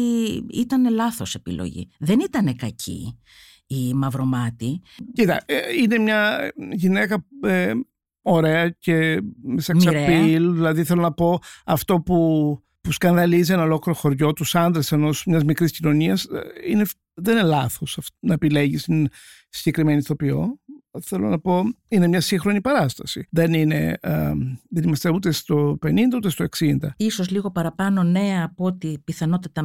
ήταν 0.52 0.90
λάθος 0.95 1.35
επιλογή. 1.35 1.88
Δεν 1.99 2.21
ήταν 2.21 2.57
κακή 2.57 3.19
η 3.66 3.95
Μαυρομάτη. 3.95 4.81
Κοίτα, 5.12 5.42
ε, 5.47 5.59
είναι 5.83 5.99
μια 5.99 6.52
γυναίκα 6.73 7.26
ε, 7.42 7.73
ωραία 8.22 8.68
και 8.68 9.20
σε 9.56 9.74
Μοιραία. 9.74 10.06
ξαπίλ, 10.06 10.52
δηλαδή 10.52 10.84
θέλω 10.84 11.00
να 11.00 11.12
πω 11.12 11.38
αυτό 11.64 12.00
που, 12.00 12.58
που 12.80 12.92
σκανδαλίζει 12.92 13.52
ένα 13.52 13.62
ολόκληρο 13.62 13.98
χωριό, 13.98 14.32
τους 14.32 14.54
άντρες 14.54 14.92
ενός 14.92 15.24
μιας 15.24 15.44
μικρής 15.44 15.72
κοινωνίας, 15.72 16.24
ε, 16.24 16.40
είναι, 16.70 16.84
δεν 17.14 17.36
είναι 17.36 17.46
λάθος 17.46 17.98
αυτό 17.98 18.16
να 18.20 18.34
επιλέγεις 18.34 18.82
την 18.82 19.08
συγκεκριμένη 19.48 19.98
ηθοποιό. 19.98 20.60
Θέλω 21.02 21.28
να 21.28 21.38
πω, 21.38 21.62
είναι 21.88 22.06
μια 22.06 22.20
σύγχρονη 22.20 22.60
παράσταση. 22.60 23.26
Δεν, 23.30 23.52
είναι, 23.52 23.98
ε, 24.00 24.32
δεν 24.68 24.82
είμαστε 24.84 25.10
ούτε 25.10 25.30
στο 25.30 25.78
50 25.86 26.14
ούτε 26.14 26.30
στο 26.30 26.44
60. 26.58 26.76
Ίσως 26.96 27.30
λίγο 27.30 27.50
παραπάνω 27.50 28.02
νέα 28.02 28.44
από 28.44 28.64
ότι 28.64 28.98
πιθανότατα 29.04 29.62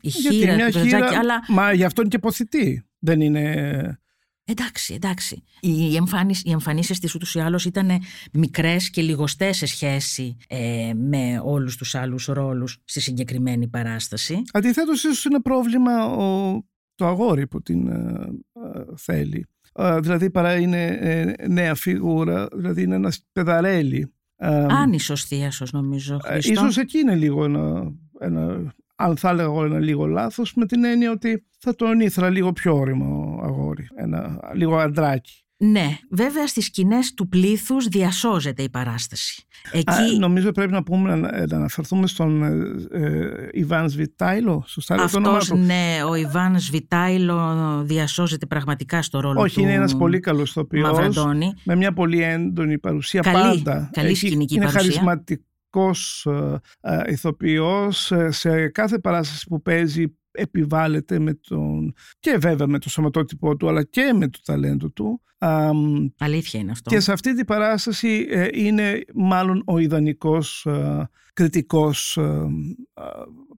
η 0.00 0.08
Γιατί 0.08 0.36
χείρα 0.36 0.54
μια 0.54 0.66
του 0.66 0.72
Περτζάκη, 0.72 1.06
χείρα, 1.06 1.18
αλλά 1.18 1.42
μα 1.48 1.72
γι' 1.72 1.84
αυτό 1.84 2.00
είναι 2.00 2.10
και 2.10 2.18
ποθητή. 2.18 2.84
Δεν 2.98 3.20
είναι... 3.20 4.00
Εντάξει, 4.48 4.94
εντάξει. 4.94 5.42
Οι, 5.60 5.96
εμφάνις, 5.96 6.42
οι 6.44 6.50
εμφανίσεις 6.50 6.98
της 6.98 7.14
ούτως 7.14 7.34
ή 7.34 7.40
άλλως 7.40 7.64
ήταν 7.64 7.90
μικρές 8.32 8.90
και 8.90 9.02
λιγοστές 9.02 9.56
σε 9.56 9.66
σχέση 9.66 10.36
ε, 10.48 10.92
με 10.94 11.40
όλους 11.44 11.76
τους 11.76 11.94
άλλους 11.94 12.26
ρόλους 12.26 12.78
στη 12.84 13.00
συγκεκριμένη 13.00 13.68
παράσταση. 13.68 14.42
Αντιθέτως 14.52 15.04
ίσως 15.04 15.24
είναι 15.24 15.40
πρόβλημα 15.40 16.06
ο, 16.06 16.58
το 16.94 17.06
αγόρι 17.06 17.46
που 17.46 17.62
την 17.62 17.88
ε, 17.88 18.28
ε, 18.52 18.82
θέλει. 18.96 19.46
Ε, 19.74 20.00
δηλαδή 20.00 20.30
παρά 20.30 20.56
είναι 20.58 20.86
ε, 20.86 21.46
νέα 21.48 21.74
φίγουρα, 21.74 22.48
δηλαδή 22.54 22.82
είναι 22.82 22.94
ένας 22.94 23.20
παιδαρέλι. 23.32 24.12
Ε, 24.36 24.66
Άνισος 24.68 25.24
θείασος 25.24 25.72
νομίζω, 25.72 26.18
ε, 26.24 26.30
Χριστό. 26.32 26.52
ίσως 26.52 26.76
εκεί 26.76 26.98
είναι 26.98 27.14
λίγο 27.14 27.44
ένα, 27.44 27.92
ένα, 28.20 28.74
αν 28.96 29.16
θα 29.16 29.28
έλεγα 29.28 29.48
εγώ 29.48 29.64
ένα 29.64 29.78
λίγο 29.78 30.06
λάθος, 30.06 30.54
με 30.54 30.66
την 30.66 30.84
έννοια 30.84 31.10
ότι 31.10 31.46
θα 31.58 31.74
τον 31.74 32.00
ήθελα 32.00 32.30
λίγο 32.30 32.52
πιο 32.52 32.76
όριμο 32.76 33.40
αγόρι, 33.42 33.65
ένα 33.96 34.40
λίγο 34.54 34.76
αντράκι. 34.78 35.40
Ναι, 35.58 35.98
βέβαια 36.10 36.46
στις 36.46 36.64
σκηνές 36.64 37.14
του 37.14 37.28
πλήθους 37.28 37.86
διασώζεται 37.88 38.62
η 38.62 38.70
παράσταση. 38.70 39.44
Εκεί 39.72 39.92
Α, 39.92 40.18
νομίζω 40.18 40.52
πρέπει 40.52 40.72
να 40.72 40.82
πούμε 40.82 41.14
να, 41.14 41.46
να 41.46 41.56
αναφερθούμε 41.56 42.06
στον 42.06 42.42
ε, 42.42 42.98
ε, 42.98 43.48
Ιβάν 43.52 43.88
Σβιτάιλο, 43.88 44.64
σωστά 44.66 44.96
λέω 44.96 45.08
το 45.10 45.16
όνομά 45.16 45.36
αυτός, 45.36 45.48
του; 45.48 45.56
ναι, 45.64 45.96
ο 46.08 46.14
Ιβάν 46.14 46.58
Σβιτάιλο 46.58 47.82
διασώζεται 47.84 48.46
πραγματικά 48.46 49.02
στο 49.02 49.20
ρόλο 49.20 49.40
Όχι, 49.40 49.54
του 49.54 49.60
είναι 49.60 49.72
ένας 49.72 49.96
πολύ 49.96 50.20
καλός 50.20 50.50
ηθοποιός. 50.50 50.90
Μαυραντώνη. 50.90 51.52
με 51.64 51.76
μια 51.76 51.92
πολύ 51.92 52.22
έντονη 52.22 52.78
παρουσία 52.78 53.20
Καλή, 53.20 53.62
πάντα. 53.62 53.90
καλή 53.92 54.08
Έχει- 54.08 54.26
σκηνική 54.26 54.54
είναι 54.54 54.64
παρουσία. 54.64 54.90
χαρισματικός 54.90 56.26
ε, 56.26 56.60
ε, 56.80 57.12
ηθοποιός. 57.12 58.12
Ε, 58.12 58.30
σε 58.30 58.68
κάθε 58.68 58.98
παράσταση 58.98 59.46
που 59.48 59.62
παίζει 59.62 60.16
επιβάλλεται 60.36 61.18
με 61.18 61.34
τον 61.34 61.94
και 62.20 62.36
βέβαια 62.38 62.66
με 62.66 62.78
το 62.78 62.88
σωματότυπό 62.88 63.56
του 63.56 63.68
αλλά 63.68 63.84
και 63.84 64.12
με 64.16 64.28
το 64.28 64.38
ταλέντο 64.44 64.90
του 64.90 65.20
Αμ, 65.38 66.08
Αλήθεια 66.18 66.60
είναι 66.60 66.70
αυτό. 66.70 66.90
και 66.90 67.00
σε 67.00 67.12
αυτή 67.12 67.34
την 67.34 67.44
παράσταση 67.44 68.26
ε, 68.30 68.48
είναι 68.52 69.04
μάλλον 69.14 69.62
ο 69.66 69.78
ιδανικός 69.78 70.66
ε, 70.66 71.08
κριτικός 71.32 72.16
ε, 72.16 72.46
ε, 72.94 73.02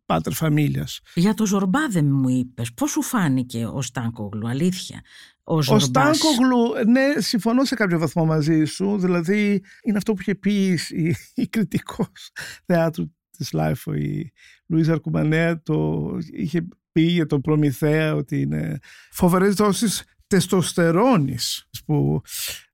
πάτερ 0.06 0.32
φαμίλιας. 0.32 1.00
Για 1.14 1.34
το 1.34 1.46
Ζορμπά 1.46 1.88
δεν 1.88 2.04
μου 2.04 2.28
είπες. 2.28 2.72
Πώς 2.72 2.90
σου 2.90 3.02
φάνηκε 3.02 3.66
ο 3.66 3.82
Στάνκογλου, 3.82 4.48
αλήθεια. 4.48 5.02
Ο, 5.44 5.54
Ο 5.54 5.62
Ζορμπάς; 5.62 6.16
Στάνκογλου, 6.16 6.90
ναι, 6.90 7.20
συμφωνώ 7.20 7.64
σε 7.64 7.74
κάποιο 7.74 7.98
βαθμό 7.98 8.24
μαζί 8.24 8.64
σου. 8.64 8.98
Δηλαδή, 8.98 9.62
είναι 9.82 9.96
αυτό 9.96 10.12
που 10.12 10.20
είχε 10.20 10.34
πει 10.34 10.78
η, 10.88 11.16
η 11.34 11.46
κριτικός 11.46 12.30
θεάτρου 12.66 13.04
της 13.38 13.52
LiFO, 13.52 13.94
η 13.94 14.32
Λουίζα 14.66 14.92
Αρκουμανέα, 14.92 15.62
το 15.62 16.08
είχε 16.32 16.68
πει 16.92 17.00
για 17.02 17.26
τον 17.26 17.40
Προμηθέα 17.40 18.14
ότι 18.14 18.40
είναι 18.40 18.78
φοβερές 19.10 19.54
δόσεις 19.54 20.04
τεστοστερόνης 20.26 21.68
που 21.84 22.20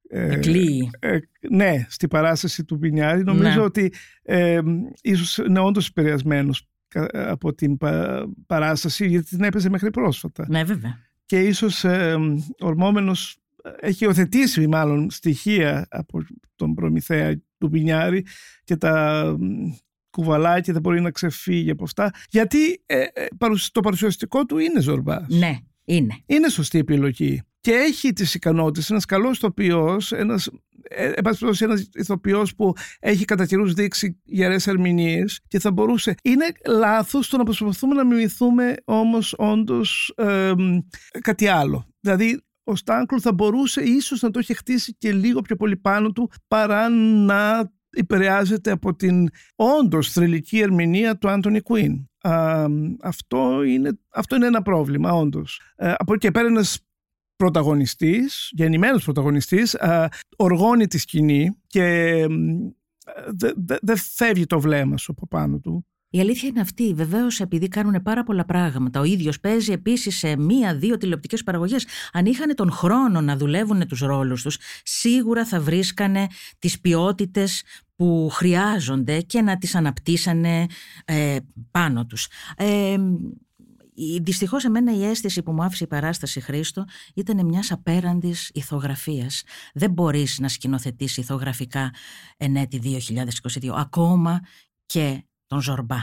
ε, 0.08 0.32
Εκλύει. 0.34 0.90
ε, 0.98 1.18
ναι, 1.50 1.86
στη 1.88 2.08
παράσταση 2.08 2.64
του 2.64 2.78
Μπινιάρη. 2.78 3.22
Νομίζω 3.24 3.48
Ναι. 3.58 3.60
ότι 3.64 3.92
ε, 4.22 4.60
ίσως 5.02 5.36
είναι 5.36 5.60
όντως 5.60 5.88
επηρεασμένος 5.88 6.68
κα- 6.88 7.10
από 7.12 7.54
την 7.54 7.76
πα- 7.76 8.26
παράσταση 8.46 9.06
γιατί 9.06 9.26
την 9.28 9.42
έπαιζε 9.44 9.68
μέχρι 9.68 9.90
πρόσφατα 9.90 10.46
Ναι, 10.48 10.64
βέβαια. 10.64 10.98
και 11.26 11.40
ίσως 11.40 11.84
ε, 11.84 12.16
ορμόμενος 12.58 13.36
έχει 13.80 14.04
υιοθετήσει 14.04 14.66
μάλλον 14.66 15.10
στοιχεία 15.10 15.86
από 15.90 16.24
τον 16.56 16.74
Προμηθέα 16.74 17.40
του 17.58 17.68
Πινιάρη 17.70 18.26
και 18.64 18.76
τα 18.76 19.24
μ, 19.40 19.46
κουβαλάει 20.14 20.60
και 20.60 20.72
δεν 20.72 20.80
μπορεί 20.80 21.00
να 21.00 21.10
ξεφύγει 21.10 21.70
από 21.70 21.84
αυτά 21.84 22.10
γιατί 22.30 22.82
ε, 22.86 23.00
ε, 23.00 23.26
παρουσ- 23.38 23.72
το 23.72 23.80
παρουσιαστικό 23.80 24.44
του 24.44 24.58
είναι 24.58 24.80
Ζορμπάς. 24.80 25.26
Ναι, 25.28 25.58
είναι. 25.84 26.18
Είναι 26.26 26.48
σωστή 26.48 26.78
επιλογή 26.78 27.42
και 27.60 27.72
έχει 27.72 28.12
τις 28.12 28.34
ικανότητες, 28.34 28.90
ένας 28.90 29.04
καλός 29.04 29.36
ηθοποιός, 29.36 30.12
ένας, 30.12 30.50
ε, 30.82 31.04
εν 31.04 31.22
πάση 31.22 31.38
περιπτώσει, 31.38 31.64
ένας 31.64 31.88
ηθοποιός 31.94 32.54
που 32.54 32.72
έχει 33.00 33.24
κατά 33.24 33.46
καιρούς 33.46 33.72
δείξει 33.72 34.20
γερές 34.24 34.66
ερμηνείες 34.66 35.40
και 35.48 35.58
θα 35.58 35.72
μπορούσε. 35.72 36.14
Είναι 36.22 36.44
λάθος 36.66 37.28
το 37.28 37.36
να 37.36 37.42
προσπαθούμε 37.42 37.94
να 37.94 38.04
μιμηθούμε 38.04 38.74
όμως 38.84 39.34
όντως 39.38 40.14
ε, 40.16 40.52
μ, 40.58 40.78
κάτι 41.20 41.46
άλλο. 41.46 41.86
Δηλαδή 42.00 42.42
ο 42.64 42.76
Στάνκλου 42.76 43.20
θα 43.20 43.32
μπορούσε 43.32 43.80
ίσως 43.82 44.20
να 44.20 44.30
το 44.30 44.38
έχει 44.38 44.54
χτίσει 44.54 44.94
και 44.98 45.12
λίγο 45.12 45.40
πιο 45.40 45.56
πολύ 45.56 45.76
πάνω 45.76 46.12
του 46.12 46.30
παρά 46.48 46.88
να 46.88 47.72
επηρεάζεται 47.94 48.70
από 48.70 48.94
την 48.94 49.28
όντως 49.54 50.12
θρηλυκή 50.12 50.58
ερμηνεία 50.58 51.18
του 51.18 51.28
Άντωνι 51.30 51.60
Κουίν. 51.60 52.08
Α, 52.20 52.66
αυτό, 53.02 53.62
είναι, 53.62 53.98
αυτό 54.08 54.36
είναι 54.36 54.46
ένα 54.46 54.62
πρόβλημα 54.62 55.12
όντως. 55.12 55.60
Ε, 55.76 55.92
από 55.96 56.12
εκεί 56.12 56.26
και 56.26 56.30
πέρα 56.30 56.46
ένας 56.46 56.78
πρωταγωνιστής, 57.36 58.50
γεννημένος 58.52 59.04
πρωταγωνιστής, 59.04 59.74
α, 59.74 60.08
οργώνει 60.36 60.86
τη 60.86 60.98
σκηνή 60.98 61.50
και 61.66 62.26
δεν 63.26 63.54
δε, 63.56 63.76
δε 63.82 63.96
φεύγει 63.96 64.46
το 64.46 64.60
βλέμμα 64.60 64.96
σου 64.96 65.12
από 65.12 65.26
πάνω 65.26 65.58
του. 65.58 65.86
Η 66.14 66.20
αλήθεια 66.20 66.48
είναι 66.48 66.60
αυτή. 66.60 66.94
Βεβαίως, 66.94 67.40
επειδή 67.40 67.68
κάνουν 67.68 68.02
πάρα 68.02 68.22
πολλά 68.22 68.44
πράγματα. 68.44 69.00
Ο 69.00 69.04
ίδιος 69.04 69.40
παίζει 69.40 69.72
επίσης 69.72 70.16
σε 70.16 70.36
μία-δύο 70.36 70.96
τηλεοπτικές 70.96 71.42
παραγωγές. 71.42 71.86
Αν 72.12 72.26
είχαν 72.26 72.54
τον 72.54 72.70
χρόνο 72.70 73.20
να 73.20 73.36
δουλεύουν 73.36 73.86
τους 73.86 74.00
ρόλους 74.00 74.42
τους, 74.42 74.58
σίγουρα 74.82 75.44
θα 75.44 75.60
βρίσκανε 75.60 76.26
τις 76.58 76.80
ποιότητες 76.80 77.62
που 77.96 78.28
χρειάζονται 78.32 79.20
και 79.20 79.42
να 79.42 79.58
τις 79.58 79.74
αναπτύσσανε 79.74 80.66
ε, 81.04 81.36
πάνω 81.70 82.06
τους. 82.06 82.28
Ε, 82.56 82.96
Δυστυχώς 84.22 84.64
εμένα 84.64 84.96
η 84.96 85.04
αίσθηση 85.04 85.42
που 85.42 85.52
μου 85.52 85.62
άφησε 85.62 85.84
η 85.84 85.86
παράσταση 85.86 86.40
Χρήστο 86.40 86.84
ήταν 87.14 87.46
μιας 87.46 87.72
απέραντης 87.72 88.50
ηθογραφίας. 88.54 89.42
Δεν 89.74 89.90
μπορείς 89.90 90.38
να 90.38 90.48
σκηνοθετήσεις 90.48 91.16
ηθογραφικά 91.16 91.90
εν 92.36 92.56
έτη 92.56 92.80
2022, 93.62 93.68
ακόμα 93.74 94.40
και 94.86 95.24
τον 95.54 95.62
Ζορμπά. 95.62 95.96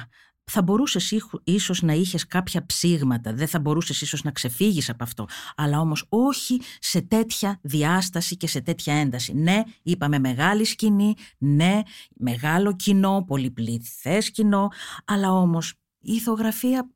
Θα 0.44 0.62
μπορούσες 0.62 1.14
ίσως 1.44 1.82
να 1.82 1.94
είχες 1.94 2.28
κάποια 2.28 2.66
ψήγματα, 2.66 3.34
δεν 3.34 3.48
θα 3.48 3.60
μπορούσες 3.60 4.02
ίσως 4.02 4.24
να 4.24 4.32
ξεφύγεις 4.32 4.90
από 4.90 5.04
αυτό, 5.04 5.26
αλλά 5.56 5.80
όμως 5.80 6.06
όχι 6.10 6.62
σε 6.80 7.02
τέτοια 7.02 7.60
διάσταση 7.62 8.38
και 8.38 8.48
σε 8.48 8.62
τέτοια 8.62 8.94
ένταση. 8.94 9.34
Ναι, 9.34 9.62
είπαμε 9.84 10.20
μεγάλη 10.20 10.66
σκηνή, 10.66 11.14
ναι, 11.38 11.82
μεγάλο 12.16 12.76
κοινό, 12.76 13.24
πολυπληθές 13.28 14.32
κοινό, 14.32 14.68
αλλά 15.06 15.32
όμως 15.32 15.74
η 16.00 16.14
ηθογραφία 16.14 16.90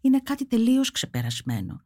είναι 0.00 0.20
κάτι 0.20 0.46
τελείως 0.46 0.90
ξεπερασμένο. 0.90 1.80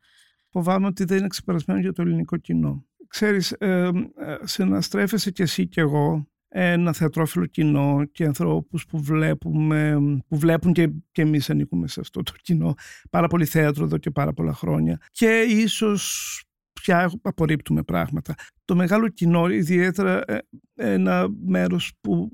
Φοβάμαι 0.48 0.86
ότι 0.86 1.04
δεν 1.04 1.18
είναι 1.18 1.28
ξεπερασμένο 1.28 1.80
για 1.80 1.92
το 1.92 2.02
ελληνικό 2.02 2.36
κοινό. 2.36 2.84
Ξέρεις, 3.08 3.52
ε, 3.52 3.90
ε, 4.16 4.36
συναστρέφεσαι 4.42 5.30
κι 5.30 5.42
εσύ 5.42 5.66
κι 5.66 5.80
εγώ 5.80 6.28
ένα 6.52 6.92
θεατρόφιλο 6.92 7.46
κοινό 7.46 8.04
και 8.12 8.24
ανθρώπους 8.24 8.86
που, 8.86 9.02
βλέπουμε, 9.02 9.98
που 10.28 10.38
βλέπουν 10.38 10.72
και, 10.72 10.90
και 11.12 11.22
εμείς 11.22 11.50
ανήκουμε 11.50 11.88
σε 11.88 12.00
αυτό 12.00 12.22
το 12.22 12.32
κοινό 12.42 12.74
πάρα 13.10 13.26
πολύ 13.26 13.44
θέατρο 13.44 13.84
εδώ 13.84 13.98
και 13.98 14.10
πάρα 14.10 14.32
πολλά 14.32 14.52
χρόνια 14.54 15.00
και 15.10 15.40
ίσως 15.48 16.42
πια 16.72 17.12
απορρίπτουμε 17.22 17.82
πράγματα. 17.82 18.34
Το 18.64 18.74
μεγάλο 18.76 19.08
κοινό, 19.08 19.48
ιδιαίτερα 19.48 20.22
ε, 20.26 20.38
ένα 20.74 21.28
μέρος 21.46 21.92
που, 22.00 22.30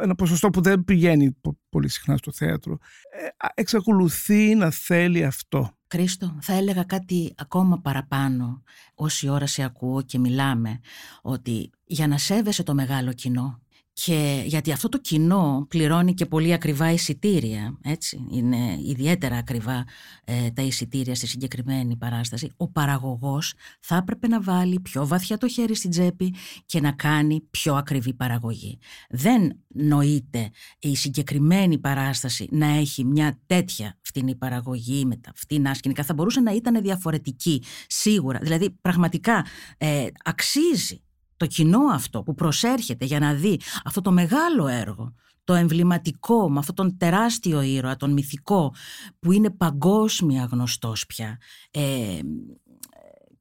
ένα 0.00 0.14
ποσοστό 0.14 0.50
που 0.50 0.60
δεν 0.60 0.84
πηγαίνει 0.84 1.36
πολύ 1.68 1.88
συχνά 1.88 2.16
στο 2.16 2.32
θέατρο, 2.32 2.78
ε, 3.10 3.50
εξακολουθεί 3.54 4.54
να 4.54 4.70
θέλει 4.70 5.24
αυτό. 5.24 5.78
Κρίστο, 5.94 6.38
θα 6.40 6.52
έλεγα 6.52 6.82
κάτι 6.82 7.34
ακόμα 7.36 7.78
παραπάνω 7.80 8.62
όση 8.94 9.28
ώρα 9.28 9.46
σε 9.46 9.62
ακούω 9.62 10.02
και 10.02 10.18
μιλάμε, 10.18 10.80
ότι 11.22 11.70
για 11.84 12.06
να 12.06 12.18
σέβεσαι 12.18 12.62
το 12.62 12.74
μεγάλο 12.74 13.12
κοινό 13.12 13.60
και 13.94 14.42
γιατί 14.46 14.72
αυτό 14.72 14.88
το 14.88 14.98
κοινό 14.98 15.66
πληρώνει 15.68 16.14
και 16.14 16.26
πολύ 16.26 16.52
ακριβά 16.52 16.90
εισιτήρια, 16.90 17.78
έτσι, 17.82 18.26
είναι 18.30 18.78
ιδιαίτερα 18.86 19.36
ακριβά 19.36 19.84
ε, 20.24 20.50
τα 20.50 20.62
εισιτήρια 20.62 21.14
στη 21.14 21.26
συγκεκριμένη 21.26 21.96
παράσταση, 21.96 22.50
ο 22.56 22.68
παραγωγός 22.68 23.54
θα 23.80 23.96
έπρεπε 23.96 24.28
να 24.28 24.40
βάλει 24.40 24.80
πιο 24.80 25.06
βαθιά 25.06 25.38
το 25.38 25.48
χέρι 25.48 25.74
στην 25.74 25.90
τσέπη 25.90 26.34
και 26.66 26.80
να 26.80 26.92
κάνει 26.92 27.46
πιο 27.50 27.74
ακριβή 27.74 28.14
παραγωγή. 28.14 28.78
Δεν 29.08 29.60
νοείται 29.68 30.50
η 30.78 30.96
συγκεκριμένη 30.96 31.78
παράσταση 31.78 32.48
να 32.50 32.66
έχει 32.66 33.04
μια 33.04 33.38
τέτοια 33.46 33.98
φτηνή 34.00 34.34
παραγωγή 34.34 35.04
με 35.04 35.16
τα 35.16 35.32
φτηνά 35.34 35.74
σκηνικά. 35.74 36.04
Θα 36.04 36.14
μπορούσε 36.14 36.40
να 36.40 36.52
ήταν 36.52 36.82
διαφορετική, 36.82 37.62
σίγουρα. 37.86 38.38
Δηλαδή, 38.42 38.70
πραγματικά 38.70 39.46
ε, 39.78 40.06
αξίζει 40.24 41.02
το 41.44 41.50
κοινό 41.50 41.80
αυτό 41.92 42.22
που 42.22 42.34
προσέρχεται 42.34 43.04
για 43.04 43.18
να 43.18 43.34
δει 43.34 43.60
αυτό 43.84 44.00
το 44.00 44.12
μεγάλο 44.12 44.66
έργο, 44.66 45.14
το 45.44 45.54
εμβληματικό 45.54 46.50
με 46.50 46.58
αυτόν 46.58 46.74
τον 46.74 46.96
τεράστιο 46.96 47.62
ήρωα, 47.62 47.96
τον 47.96 48.12
μυθικό 48.12 48.74
που 49.18 49.32
είναι 49.32 49.50
παγκόσμια 49.50 50.48
γνωστός 50.50 51.06
πια 51.06 51.38
ε, 51.70 52.18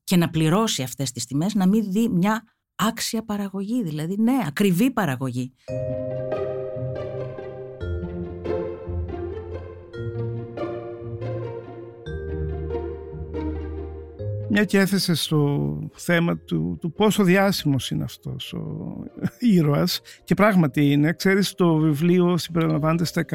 και 0.04 0.18
να 0.18 0.30
πληρώσει 0.30 0.84
αυτές 0.84 1.12
τις 1.12 1.26
τιμές, 1.26 1.54
να 1.54 1.68
μην 1.68 1.92
δει 1.92 2.10
μια 2.10 2.44
άξια 2.76 3.24
παραγωγή, 3.26 3.84
δηλαδή 3.84 4.16
ναι, 4.20 4.40
ακριβή 4.48 4.92
παραγωγή. 4.92 5.54
Μια 14.54 14.66
και 14.66 14.80
έθεσε 14.80 15.16
στο 15.16 15.80
θέμα 15.94 16.38
του, 16.38 16.78
του 16.82 16.92
πόσο 16.92 17.24
διάσημος 17.24 17.92
είναι 17.92 18.04
αυτός 18.04 18.54
ο 18.54 18.94
ήρωας. 19.40 20.02
Και 20.24 20.34
πράγματι 20.34 20.92
είναι. 20.92 21.14
Ξέρεις 21.14 21.54
το 21.54 21.76
βιβλίο 21.76 22.38
συμπεριλαμβάνεται 22.38 23.06
στα 23.06 23.26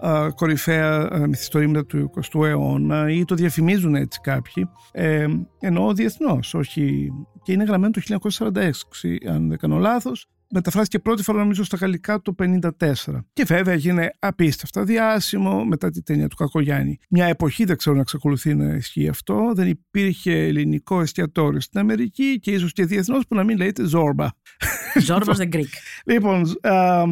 100 0.00 0.08
α, 0.08 0.32
κορυφαία 0.32 1.10
μυθιστορήματα 1.28 1.86
του 1.86 2.10
20ου 2.14 2.44
αιώνα 2.44 3.10
ή 3.10 3.24
το 3.24 3.34
διαφημίζουν 3.34 3.94
έτσι 3.94 4.20
κάποιοι. 4.20 4.68
Ε, 4.92 5.26
ενώ 5.60 5.92
διεθνώς 5.92 6.54
όχι. 6.54 7.12
Και 7.42 7.52
είναι 7.52 7.64
γραμμένο 7.64 7.92
το 7.92 8.18
1946 8.40 8.60
αν 9.28 9.48
δεν 9.48 9.58
κάνω 9.58 9.78
λάθος 9.78 10.28
μεταφράστηκε 10.52 10.98
πρώτη 10.98 11.22
φορά 11.22 11.38
νομίζω 11.38 11.64
στα 11.64 11.76
γαλλικά 11.76 12.20
το 12.20 12.34
1954. 12.38 12.60
Και 13.32 13.44
βέβαια 13.44 13.74
έγινε 13.74 14.10
απίστευτα 14.18 14.84
διάσημο 14.84 15.64
μετά 15.64 15.90
τη 15.90 16.02
ταινία 16.02 16.28
του 16.28 16.36
Κακογιάννη. 16.36 16.98
Μια 17.08 17.26
εποχή 17.26 17.64
δεν 17.64 17.76
ξέρω 17.76 17.94
να 17.94 18.00
εξακολουθεί 18.00 18.54
να 18.54 18.74
ισχύει 18.74 19.08
αυτό. 19.08 19.52
Δεν 19.54 19.68
υπήρχε 19.68 20.32
ελληνικό 20.32 21.00
εστιατόριο 21.00 21.60
στην 21.60 21.80
Αμερική 21.80 22.38
και 22.40 22.50
ίσως 22.50 22.72
και 22.72 22.84
διεθνώς 22.84 23.26
που 23.26 23.34
να 23.34 23.44
μην 23.44 23.56
λέγεται 23.56 23.84
Ζόρμπα. 23.84 24.28
Ζόρμπας 25.06 25.38
the 25.40 25.54
Greek. 25.54 25.72
Λοιπόν, 26.04 26.50
α, 26.60 27.04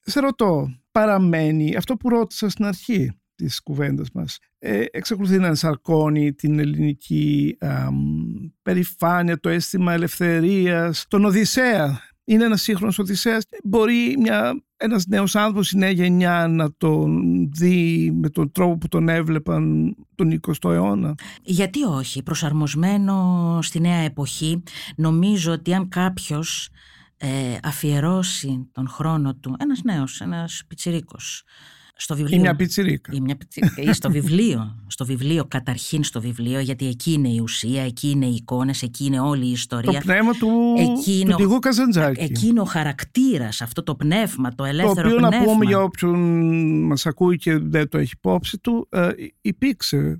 σε 0.00 0.20
ρωτώ, 0.20 0.68
παραμένει 0.92 1.76
αυτό 1.76 1.96
που 1.96 2.08
ρώτησα 2.08 2.48
στην 2.48 2.64
αρχή 2.64 3.10
της 3.34 3.62
κουβέντας 3.62 4.10
μας. 4.12 4.38
Ε, 4.58 4.84
εξακολουθεί 4.90 5.38
να 5.38 5.46
ενσαρκώνει 5.46 6.32
την 6.32 6.58
ελληνική 6.58 7.56
α, 7.60 7.88
περηφάνεια, 8.62 9.40
το 9.40 9.48
αίσθημα 9.48 9.92
ελευθερίας, 9.92 11.04
τον 11.08 11.24
Οδυσσέα 11.24 12.00
είναι 12.26 12.44
ένας 12.44 12.62
σύγχρονος 12.62 12.98
Οδυσσέας. 12.98 13.44
Μπορεί 13.64 14.16
μια, 14.18 14.62
ένας 14.76 15.06
νέος 15.06 15.36
άνθρωπος, 15.36 15.70
η 15.70 15.76
νέα 15.76 15.90
γενιά 15.90 16.46
να 16.48 16.74
τον 16.76 17.22
δει 17.52 18.10
με 18.14 18.28
τον 18.30 18.52
τρόπο 18.52 18.78
που 18.78 18.88
τον 18.88 19.08
έβλεπαν 19.08 19.94
τον 20.14 20.40
20ο 20.40 20.70
αιώνας. 20.70 21.14
Γιατί 21.42 21.82
όχι, 21.82 22.22
προσαρμοσμένο 22.22 23.58
στη 23.62 23.80
νέα 23.80 23.98
εποχή, 23.98 24.62
νομίζω 24.96 25.52
ότι 25.52 25.74
αν 25.74 25.88
κάποιος 25.88 26.68
ε, 27.16 27.28
αφιερώσει 27.62 28.68
τον 28.72 28.88
χρόνο 28.88 29.34
του, 29.34 29.56
ένας 29.58 29.82
νέος, 29.82 30.20
ένας 30.20 30.62
πιτσιρίκος, 30.68 31.44
στο 31.96 32.16
βιβλίο. 32.16 32.36
Ή 32.36 32.40
μια 32.40 32.56
πιτσιρίκα. 32.56 33.12
Ή, 33.14 33.20
μια 33.20 33.36
πιτσιρίκα. 33.36 33.82
ή 33.82 33.92
στο 33.92 34.10
βιβλίο. 34.10 34.84
Στο 34.86 35.04
βιβλίο, 35.04 35.44
καταρχήν 35.44 36.04
στο 36.04 36.20
βιβλίο, 36.20 36.60
γιατί 36.60 36.86
εκεί 36.86 37.12
είναι 37.12 37.28
η 37.28 37.38
ουσία, 37.38 37.82
εκεί 37.82 38.10
είναι 38.10 38.26
οι 38.26 38.34
εικόνες, 38.34 38.82
εκεί 38.82 39.04
είναι 39.04 39.20
όλη 39.20 39.46
η 39.46 39.50
ιστορία. 39.50 39.92
Το 39.92 39.98
πνεύμα 40.04 40.32
του, 40.32 40.74
εκείνο, 40.78 41.36
του 41.36 41.58
Καζαντζάκη. 41.58 42.22
Εκεί 42.22 42.46
είναι 42.46 42.60
ο 42.60 42.64
χαρακτήρας, 42.64 43.60
αυτό 43.60 43.82
το 43.82 43.94
πνεύμα, 43.94 44.54
το 44.54 44.64
ελεύθερο 44.64 45.08
πνεύμα. 45.08 45.30
Το 45.30 45.36
οποίο 45.36 45.46
να 45.46 45.52
πούμε 45.52 45.64
για 45.64 45.82
όποιον 45.82 46.18
μας 46.86 47.06
ακούει 47.06 47.36
και 47.36 47.58
δεν 47.58 47.88
το 47.88 47.98
έχει 47.98 48.12
υπόψη 48.16 48.58
του, 48.58 48.88
ε, 48.90 49.08
υπήρξε 49.40 49.96
ε, 49.96 50.18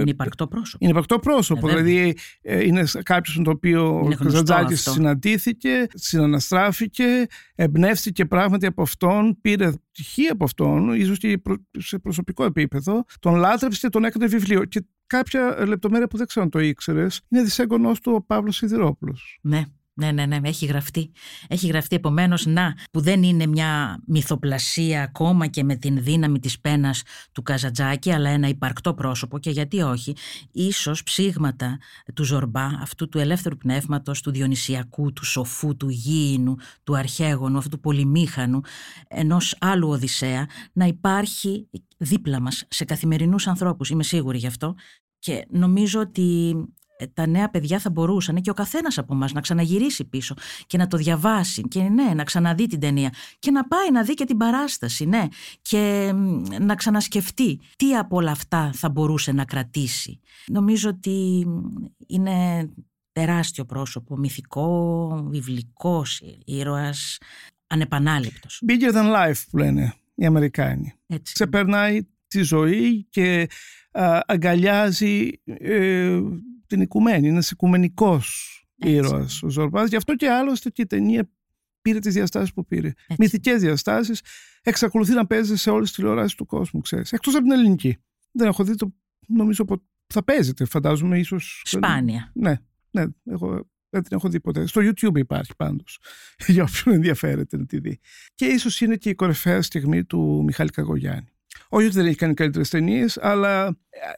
είναι 0.00 0.10
υπαρκτό 0.10 0.46
πρόσωπο. 0.46 0.78
Είναι 0.80 0.92
υπαρκτό 0.92 1.18
πρόσωπο. 1.18 1.68
Ε, 1.68 1.70
δηλαδή 1.70 2.16
ε, 2.42 2.64
είναι 2.64 2.84
κάποιος 3.02 3.36
με 3.36 3.44
το 3.44 3.50
οποίο 3.50 3.98
ο 3.98 4.08
Καζαντζάκη 4.08 4.74
συναντήθηκε, 4.74 5.86
συναναστράφηκε, 5.94 7.26
εμπνεύστηκε 7.54 8.24
πράγματι 8.24 8.66
από 8.66 8.82
αυτόν, 8.82 9.38
πήρε 9.40 9.70
πτυχή 9.90 10.26
από 10.26 10.44
αυτόν, 10.44 10.94
ίσως 10.94 11.18
και 11.18 11.42
σε 11.78 11.98
προσωπικό 11.98 12.44
επίπεδο, 12.44 13.04
τον 13.20 13.34
λάτρεψε 13.34 13.80
και 13.80 13.88
τον 13.88 14.04
έκανε 14.04 14.26
βιβλίο. 14.26 14.64
Και 14.64 14.84
κάποια 15.06 15.66
λεπτομέρεια 15.66 16.06
που 16.06 16.16
δεν 16.16 16.26
ξέρω 16.26 16.44
αν 16.44 16.50
το 16.50 16.58
ήξερες, 16.58 17.20
είναι 17.28 17.42
δυσέγγονός 17.42 18.00
του 18.00 18.12
ο 18.14 18.22
Παύλος 18.22 18.56
Σιδηρόπουλος. 18.56 19.38
Ναι. 19.42 19.62
Ναι, 19.94 20.12
ναι, 20.12 20.26
ναι, 20.26 20.38
έχει 20.42 20.66
γραφτεί. 20.66 21.10
Έχει 21.48 21.66
γραφτεί. 21.66 21.96
Επομένως 21.96 22.46
να, 22.46 22.74
που 22.90 23.00
δεν 23.00 23.22
είναι 23.22 23.46
μια 23.46 24.00
μυθοπλασία 24.06 25.02
ακόμα 25.02 25.46
και 25.46 25.64
με 25.64 25.76
την 25.76 26.02
δύναμη 26.02 26.38
της 26.38 26.60
πένας 26.60 27.02
του 27.32 27.42
Καζατζάκη, 27.42 28.12
αλλά 28.12 28.30
ένα 28.30 28.48
υπαρκτό 28.48 28.94
πρόσωπο 28.94 29.38
και 29.38 29.50
γιατί 29.50 29.80
όχι, 29.80 30.16
ίσως 30.52 31.02
ψήγματα 31.02 31.78
του 32.14 32.24
Ζορμπά, 32.24 32.64
αυτού 32.64 33.08
του 33.08 33.18
ελεύθερου 33.18 33.56
πνεύματος, 33.56 34.20
του 34.20 34.30
Διονυσιακού, 34.30 35.12
του 35.12 35.24
Σοφού, 35.24 35.76
του 35.76 35.88
Γήινου, 35.88 36.56
του 36.84 36.96
Αρχαίγωνου, 36.96 37.58
αυτού 37.58 37.68
του 37.70 37.80
Πολυμήχανου, 37.80 38.60
ενός 39.08 39.56
άλλου 39.60 39.88
Οδυσσέα, 39.88 40.46
να 40.72 40.84
υπάρχει 40.84 41.68
δίπλα 41.96 42.40
μας 42.40 42.64
σε 42.68 42.84
καθημερινούς 42.84 43.46
ανθρώπους, 43.46 43.90
είμαι 43.90 44.02
σίγουρη 44.02 44.38
γι' 44.38 44.46
αυτό, 44.46 44.74
και 45.18 45.46
νομίζω 45.50 46.00
ότι 46.00 46.54
ε, 46.56 46.81
τα 47.14 47.26
νέα 47.26 47.50
παιδιά 47.50 47.78
θα 47.78 47.90
μπορούσαν 47.90 48.40
και 48.40 48.50
ο 48.50 48.54
καθένας 48.54 48.98
από 48.98 49.14
εμάς 49.14 49.32
να 49.32 49.40
ξαναγυρίσει 49.40 50.04
πίσω 50.04 50.34
και 50.66 50.78
να 50.78 50.86
το 50.86 50.96
διαβάσει 50.96 51.62
και 51.62 51.82
ναι, 51.82 52.14
να 52.14 52.24
ξαναδεί 52.24 52.66
την 52.66 52.80
ταινία 52.80 53.12
και 53.38 53.50
να 53.50 53.64
πάει 53.64 53.90
να 53.90 54.02
δει 54.02 54.14
και 54.14 54.24
την 54.24 54.36
παράσταση, 54.36 55.06
ναι, 55.06 55.26
και 55.62 56.12
να 56.60 56.74
ξανασκεφτεί 56.74 57.60
τι 57.76 57.96
από 57.96 58.16
όλα 58.16 58.30
αυτά 58.30 58.70
θα 58.74 58.88
μπορούσε 58.88 59.32
να 59.32 59.44
κρατήσει. 59.44 60.20
Νομίζω 60.46 60.88
ότι 60.88 61.46
είναι 62.06 62.68
τεράστιο 63.12 63.64
πρόσωπο, 63.64 64.16
μυθικό, 64.16 65.08
βιβλικός 65.30 66.22
ήρωας, 66.44 67.18
ανεπανάληπτος. 67.66 68.62
Bigger 68.68 68.92
than 68.92 69.14
life 69.14 69.42
που 69.50 69.56
λένε 69.56 69.94
οι 70.14 70.26
Αμερικάνοι. 70.26 70.92
Έτσι. 71.06 71.32
Ξεπερνάει 71.32 72.06
τη 72.28 72.42
ζωή 72.42 73.06
και 73.10 73.48
αγκαλιάζει 74.26 75.30
ε, 75.44 76.20
την 76.72 76.80
οικουμένη. 76.80 77.28
Είναι 77.28 77.42
οικουμενικός 77.50 78.56
ήρωας 78.74 79.42
ο 79.42 79.48
Ζορμπά. 79.48 79.84
Γι' 79.84 79.96
αυτό 79.96 80.16
και 80.16 80.30
άλλωστε 80.30 80.70
και 80.70 80.82
η 80.82 80.86
ταινία 80.86 81.30
πήρε 81.82 81.98
τις 81.98 82.14
διαστάσεις 82.14 82.52
που 82.52 82.66
πήρε. 82.66 82.92
Μυθικές 83.18 83.60
διαστάσεις. 83.60 84.20
Εξακολουθεί 84.62 85.12
να 85.12 85.26
παίζει 85.26 85.56
σε 85.56 85.70
όλες 85.70 85.88
τις 85.88 85.96
τηλεοράσεις 85.96 86.34
του 86.34 86.46
κόσμου, 86.46 86.80
ξέρεις. 86.80 87.12
Εκτός 87.12 87.34
από 87.34 87.42
την 87.42 87.52
ελληνική. 87.52 87.96
Δεν 88.32 88.48
έχω 88.48 88.64
δει 88.64 88.74
το. 88.74 88.94
Νομίζω 89.26 89.64
ότι 89.68 89.84
θα 90.06 90.24
παίζεται, 90.24 90.64
φαντάζομαι, 90.64 91.18
ίσω. 91.18 91.36
Σπάνια. 91.62 92.30
Ναι, 92.34 92.54
ναι. 92.90 93.04
Εγώ 93.24 93.70
δεν 93.90 94.02
την 94.02 94.16
έχω 94.16 94.28
δει 94.28 94.40
ποτέ. 94.40 94.66
Στο 94.66 94.80
YouTube 94.84 95.16
υπάρχει 95.16 95.56
πάντως. 95.56 95.98
Για 96.46 96.62
όποιον 96.62 96.94
ενδιαφέρεται 96.94 97.56
να 97.56 97.66
τη 97.66 97.78
δει. 97.78 97.98
Και 98.34 98.44
ίσως 98.46 98.80
είναι 98.80 98.96
και 98.96 99.08
η 99.08 99.14
κορυφαία 99.14 99.62
στιγμή 99.62 100.04
του 100.04 100.42
Μιχάλη 100.44 100.70
Καγωγιάννη. 100.70 101.28
Όχι 101.68 101.86
ότι 101.86 101.94
δεν 101.94 102.06
έχει 102.06 102.16
κάνει 102.16 102.34
καλύτερες 102.34 102.68
ταινίες, 102.68 103.18
αλλά 103.18 103.66
ε, 103.66 103.74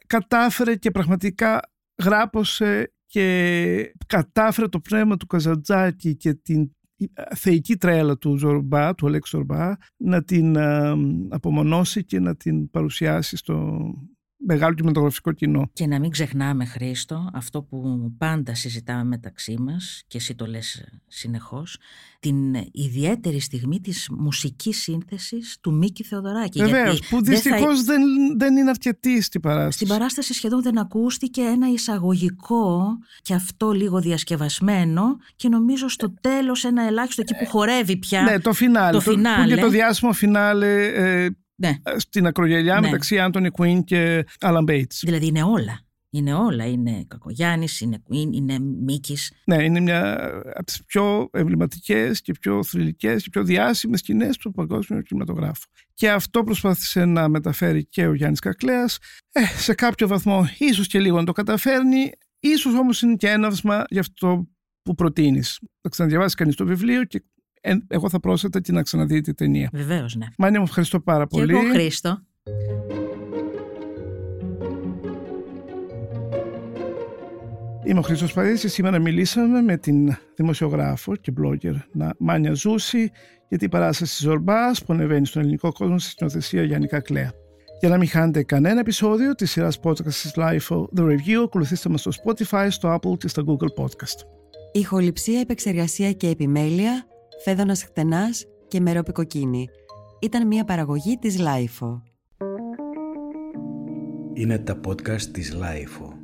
κατάφερε 0.07 0.75
και 0.75 0.91
πραγματικά 0.91 1.74
γράπωσε 2.03 2.93
και 3.05 3.93
κατάφερε 4.07 4.67
το 4.67 4.79
πνεύμα 4.79 5.17
του 5.17 5.25
Καζαντζάκη 5.25 6.15
και 6.15 6.33
την 6.33 6.69
θεϊκή 7.35 7.77
τρέλα 7.77 8.17
του 8.17 8.37
Ζορμπά, 8.37 8.95
του 8.95 9.07
Αλέξ 9.07 9.29
Ζορμπά, 9.29 9.73
να 9.97 10.23
την 10.23 10.57
απομονώσει 11.29 12.05
και 12.05 12.19
να 12.19 12.35
την 12.35 12.69
παρουσιάσει 12.69 13.37
στο 13.37 13.81
μεγάλο 14.45 14.73
κινηματογραφικό 14.73 15.31
κοινό. 15.31 15.69
Και 15.73 15.87
να 15.87 15.99
μην 15.99 16.09
ξεχνάμε, 16.09 16.65
Χρήστο, 16.65 17.29
αυτό 17.33 17.61
που 17.61 18.11
πάντα 18.17 18.55
συζητάμε 18.55 19.03
μεταξύ 19.03 19.55
μας 19.59 20.03
και 20.07 20.17
εσύ 20.17 20.35
το 20.35 20.45
λες 20.45 20.85
συνεχώς, 21.07 21.77
την 22.19 22.55
ιδιαίτερη 22.71 23.39
στιγμή 23.39 23.81
της 23.81 24.09
μουσικής 24.17 24.81
σύνθεσης 24.81 25.57
του 25.61 25.73
Μίκη 25.73 26.03
Θεοδωράκη. 26.03 26.59
Βεβαίως, 26.59 27.01
που 27.09 27.23
δυστυχώς 27.23 27.83
δεν, 27.83 28.01
δεν 28.37 28.55
είναι 28.55 28.69
αρκετή 28.69 29.21
στην 29.21 29.41
παράσταση. 29.41 29.75
Στην 29.75 29.87
παράσταση 29.87 30.33
σχεδόν 30.33 30.61
δεν 30.61 30.77
ακούστηκε 30.77 31.41
ένα 31.41 31.69
εισαγωγικό 31.69 32.97
και 33.21 33.33
αυτό 33.33 33.71
λίγο 33.71 33.99
διασκευασμένο 33.99 35.17
και 35.35 35.49
νομίζω 35.49 35.87
στο 35.87 36.13
τέλος 36.21 36.63
ένα 36.63 36.83
ελάχιστο 36.83 37.21
εκεί 37.21 37.35
που 37.35 37.45
χορεύει 37.49 37.97
πια. 37.97 38.21
Ναι, 38.21 38.39
το 38.39 38.53
φινάλε. 38.53 38.91
Το 38.91 38.99
φινάλε. 38.99 39.43
Που 39.43 39.51
είναι 39.51 39.61
το 39.61 39.69
διάσημο 39.69 40.13
φινάλε 40.13 40.85
ε, 40.85 41.29
Ναι. 41.55 41.77
στην 41.97 42.25
ακρογελιά 42.27 42.73
Ναι. 42.73 42.79
μεταξύ 42.79 43.19
Άντωνι 43.19 43.49
Κουίν 43.49 43.83
και 43.83 44.25
Άλαν 44.39 44.63
Μπέιτς. 44.63 45.01
Δηλαδή 45.05 45.25
είναι 45.25 45.43
όλα. 45.43 45.79
Είναι 46.09 46.33
όλα. 46.33 46.65
Είναι 46.65 47.05
Κακογιάννης, 47.07 47.81
είναι 47.81 48.01
Queen, 48.09 48.29
είναι 48.33 48.59
Μίκης. 48.59 49.31
Ναι, 49.45 49.63
είναι 49.63 49.79
μια 49.79 50.25
από 50.53 50.63
τις 50.63 50.83
πιο 50.85 51.29
εμβληματικές 51.31 52.21
και 52.21 52.33
πιο 52.41 52.63
θρηλυκές 52.63 53.23
και 53.23 53.29
πιο 53.29 53.43
διάσημες 53.43 53.99
σκηνές 53.99 54.37
του 54.37 54.51
παγκόσμιου 54.51 55.01
κινηματογράφου. 55.01 55.65
Και 55.93 56.09
αυτό 56.11 56.43
προσπάθησε 56.43 57.05
να 57.05 57.29
μεταφέρει 57.29 57.85
και 57.85 58.07
ο 58.07 58.13
Γιάννης 58.13 58.39
Κακλέας. 58.39 58.97
Ε, 59.31 59.45
σε 59.45 59.73
κάποιο 59.73 60.07
βαθμό 60.07 60.47
ίσως 60.57 60.87
και 60.87 60.99
λίγο 60.99 61.17
να 61.17 61.25
το 61.25 61.31
καταφέρνει, 61.31 62.11
ίσως 62.39 62.73
όμως 62.73 63.01
είναι 63.01 63.15
και 63.15 63.29
έναυσμα 63.29 63.83
για 63.89 63.99
αυτό 63.99 64.47
που 64.81 64.95
προτείνεις. 64.95 65.59
Να 65.81 65.89
ξαναδιαβάσεις 65.89 66.35
κανείς 66.35 66.55
το 66.55 66.65
βιβλίο 66.65 67.03
και 67.03 67.23
ε, 67.67 67.75
εγώ 67.87 68.09
θα 68.09 68.19
πρόσθετα 68.19 68.59
και 68.61 68.71
να 68.71 68.81
ξαναδεί 68.81 69.21
τη 69.21 69.33
ταινία. 69.33 69.69
Βεβαίως, 69.73 70.15
ναι. 70.15 70.25
Μάνια 70.37 70.59
μου 70.59 70.65
ευχαριστώ 70.67 70.99
πάρα 70.99 71.25
Και 71.27 71.37
πολύ. 71.37 71.51
εγώ, 71.51 71.61
Χρήστο. 71.71 72.19
Είμαι 77.83 77.99
ο 77.99 78.01
Χρήστος 78.01 78.33
Παρίδης 78.33 78.61
και 78.61 78.67
σήμερα 78.67 78.99
μιλήσαμε 78.99 79.61
με 79.61 79.77
την 79.77 80.15
δημοσιογράφο 80.35 81.15
και 81.15 81.33
blogger 81.41 81.73
Να- 81.91 82.13
Μάνια 82.19 82.53
Ζούση 82.53 83.11
για 83.49 83.57
την 83.57 83.69
παράσταση 83.69 84.23
Ζορμπάς 84.23 84.83
που 84.83 84.93
ανεβαίνει 84.93 85.25
στον 85.25 85.41
ελληνικό 85.41 85.71
κόσμο 85.71 85.99
στη 85.99 86.09
σκηνοθεσία 86.09 86.63
Γιάννη 86.63 86.87
Κακλέα. 86.87 87.31
Για 87.79 87.89
να 87.89 87.97
μην 87.97 88.07
χάνετε 88.07 88.43
κανένα 88.43 88.79
επεισόδιο 88.79 89.35
της 89.35 89.51
σειράς 89.51 89.79
podcast 89.83 90.03
της 90.05 90.33
LIFO 90.35 90.85
The 90.97 91.01
Review, 91.03 91.43
ακολουθήστε 91.45 91.89
μας 91.89 91.99
στο 92.01 92.11
Spotify, 92.23 92.67
στο 92.69 92.93
Apple 92.95 93.17
και 93.17 93.27
στο 93.27 93.43
Google 93.47 93.83
Podcast. 93.83 94.19
Ηχοληψία, 94.73 95.39
επεξεργασία 95.39 96.11
και 96.11 96.27
επιμέλεια, 96.27 97.05
Φαίδωνας 97.43 97.83
Κτενάς 97.83 98.45
και 98.67 98.79
Μερόπη 98.79 99.18
Κοκκίνη. 99.18 99.69
Ήταν 100.19 100.47
μια 100.47 100.65
παραγωγή 100.65 101.17
της 101.17 101.39
LiFO. 101.39 102.03
Είναι 104.33 104.57
τα 104.57 104.79
podcast 104.87 105.21
της 105.21 105.57
LiFO. 105.61 106.14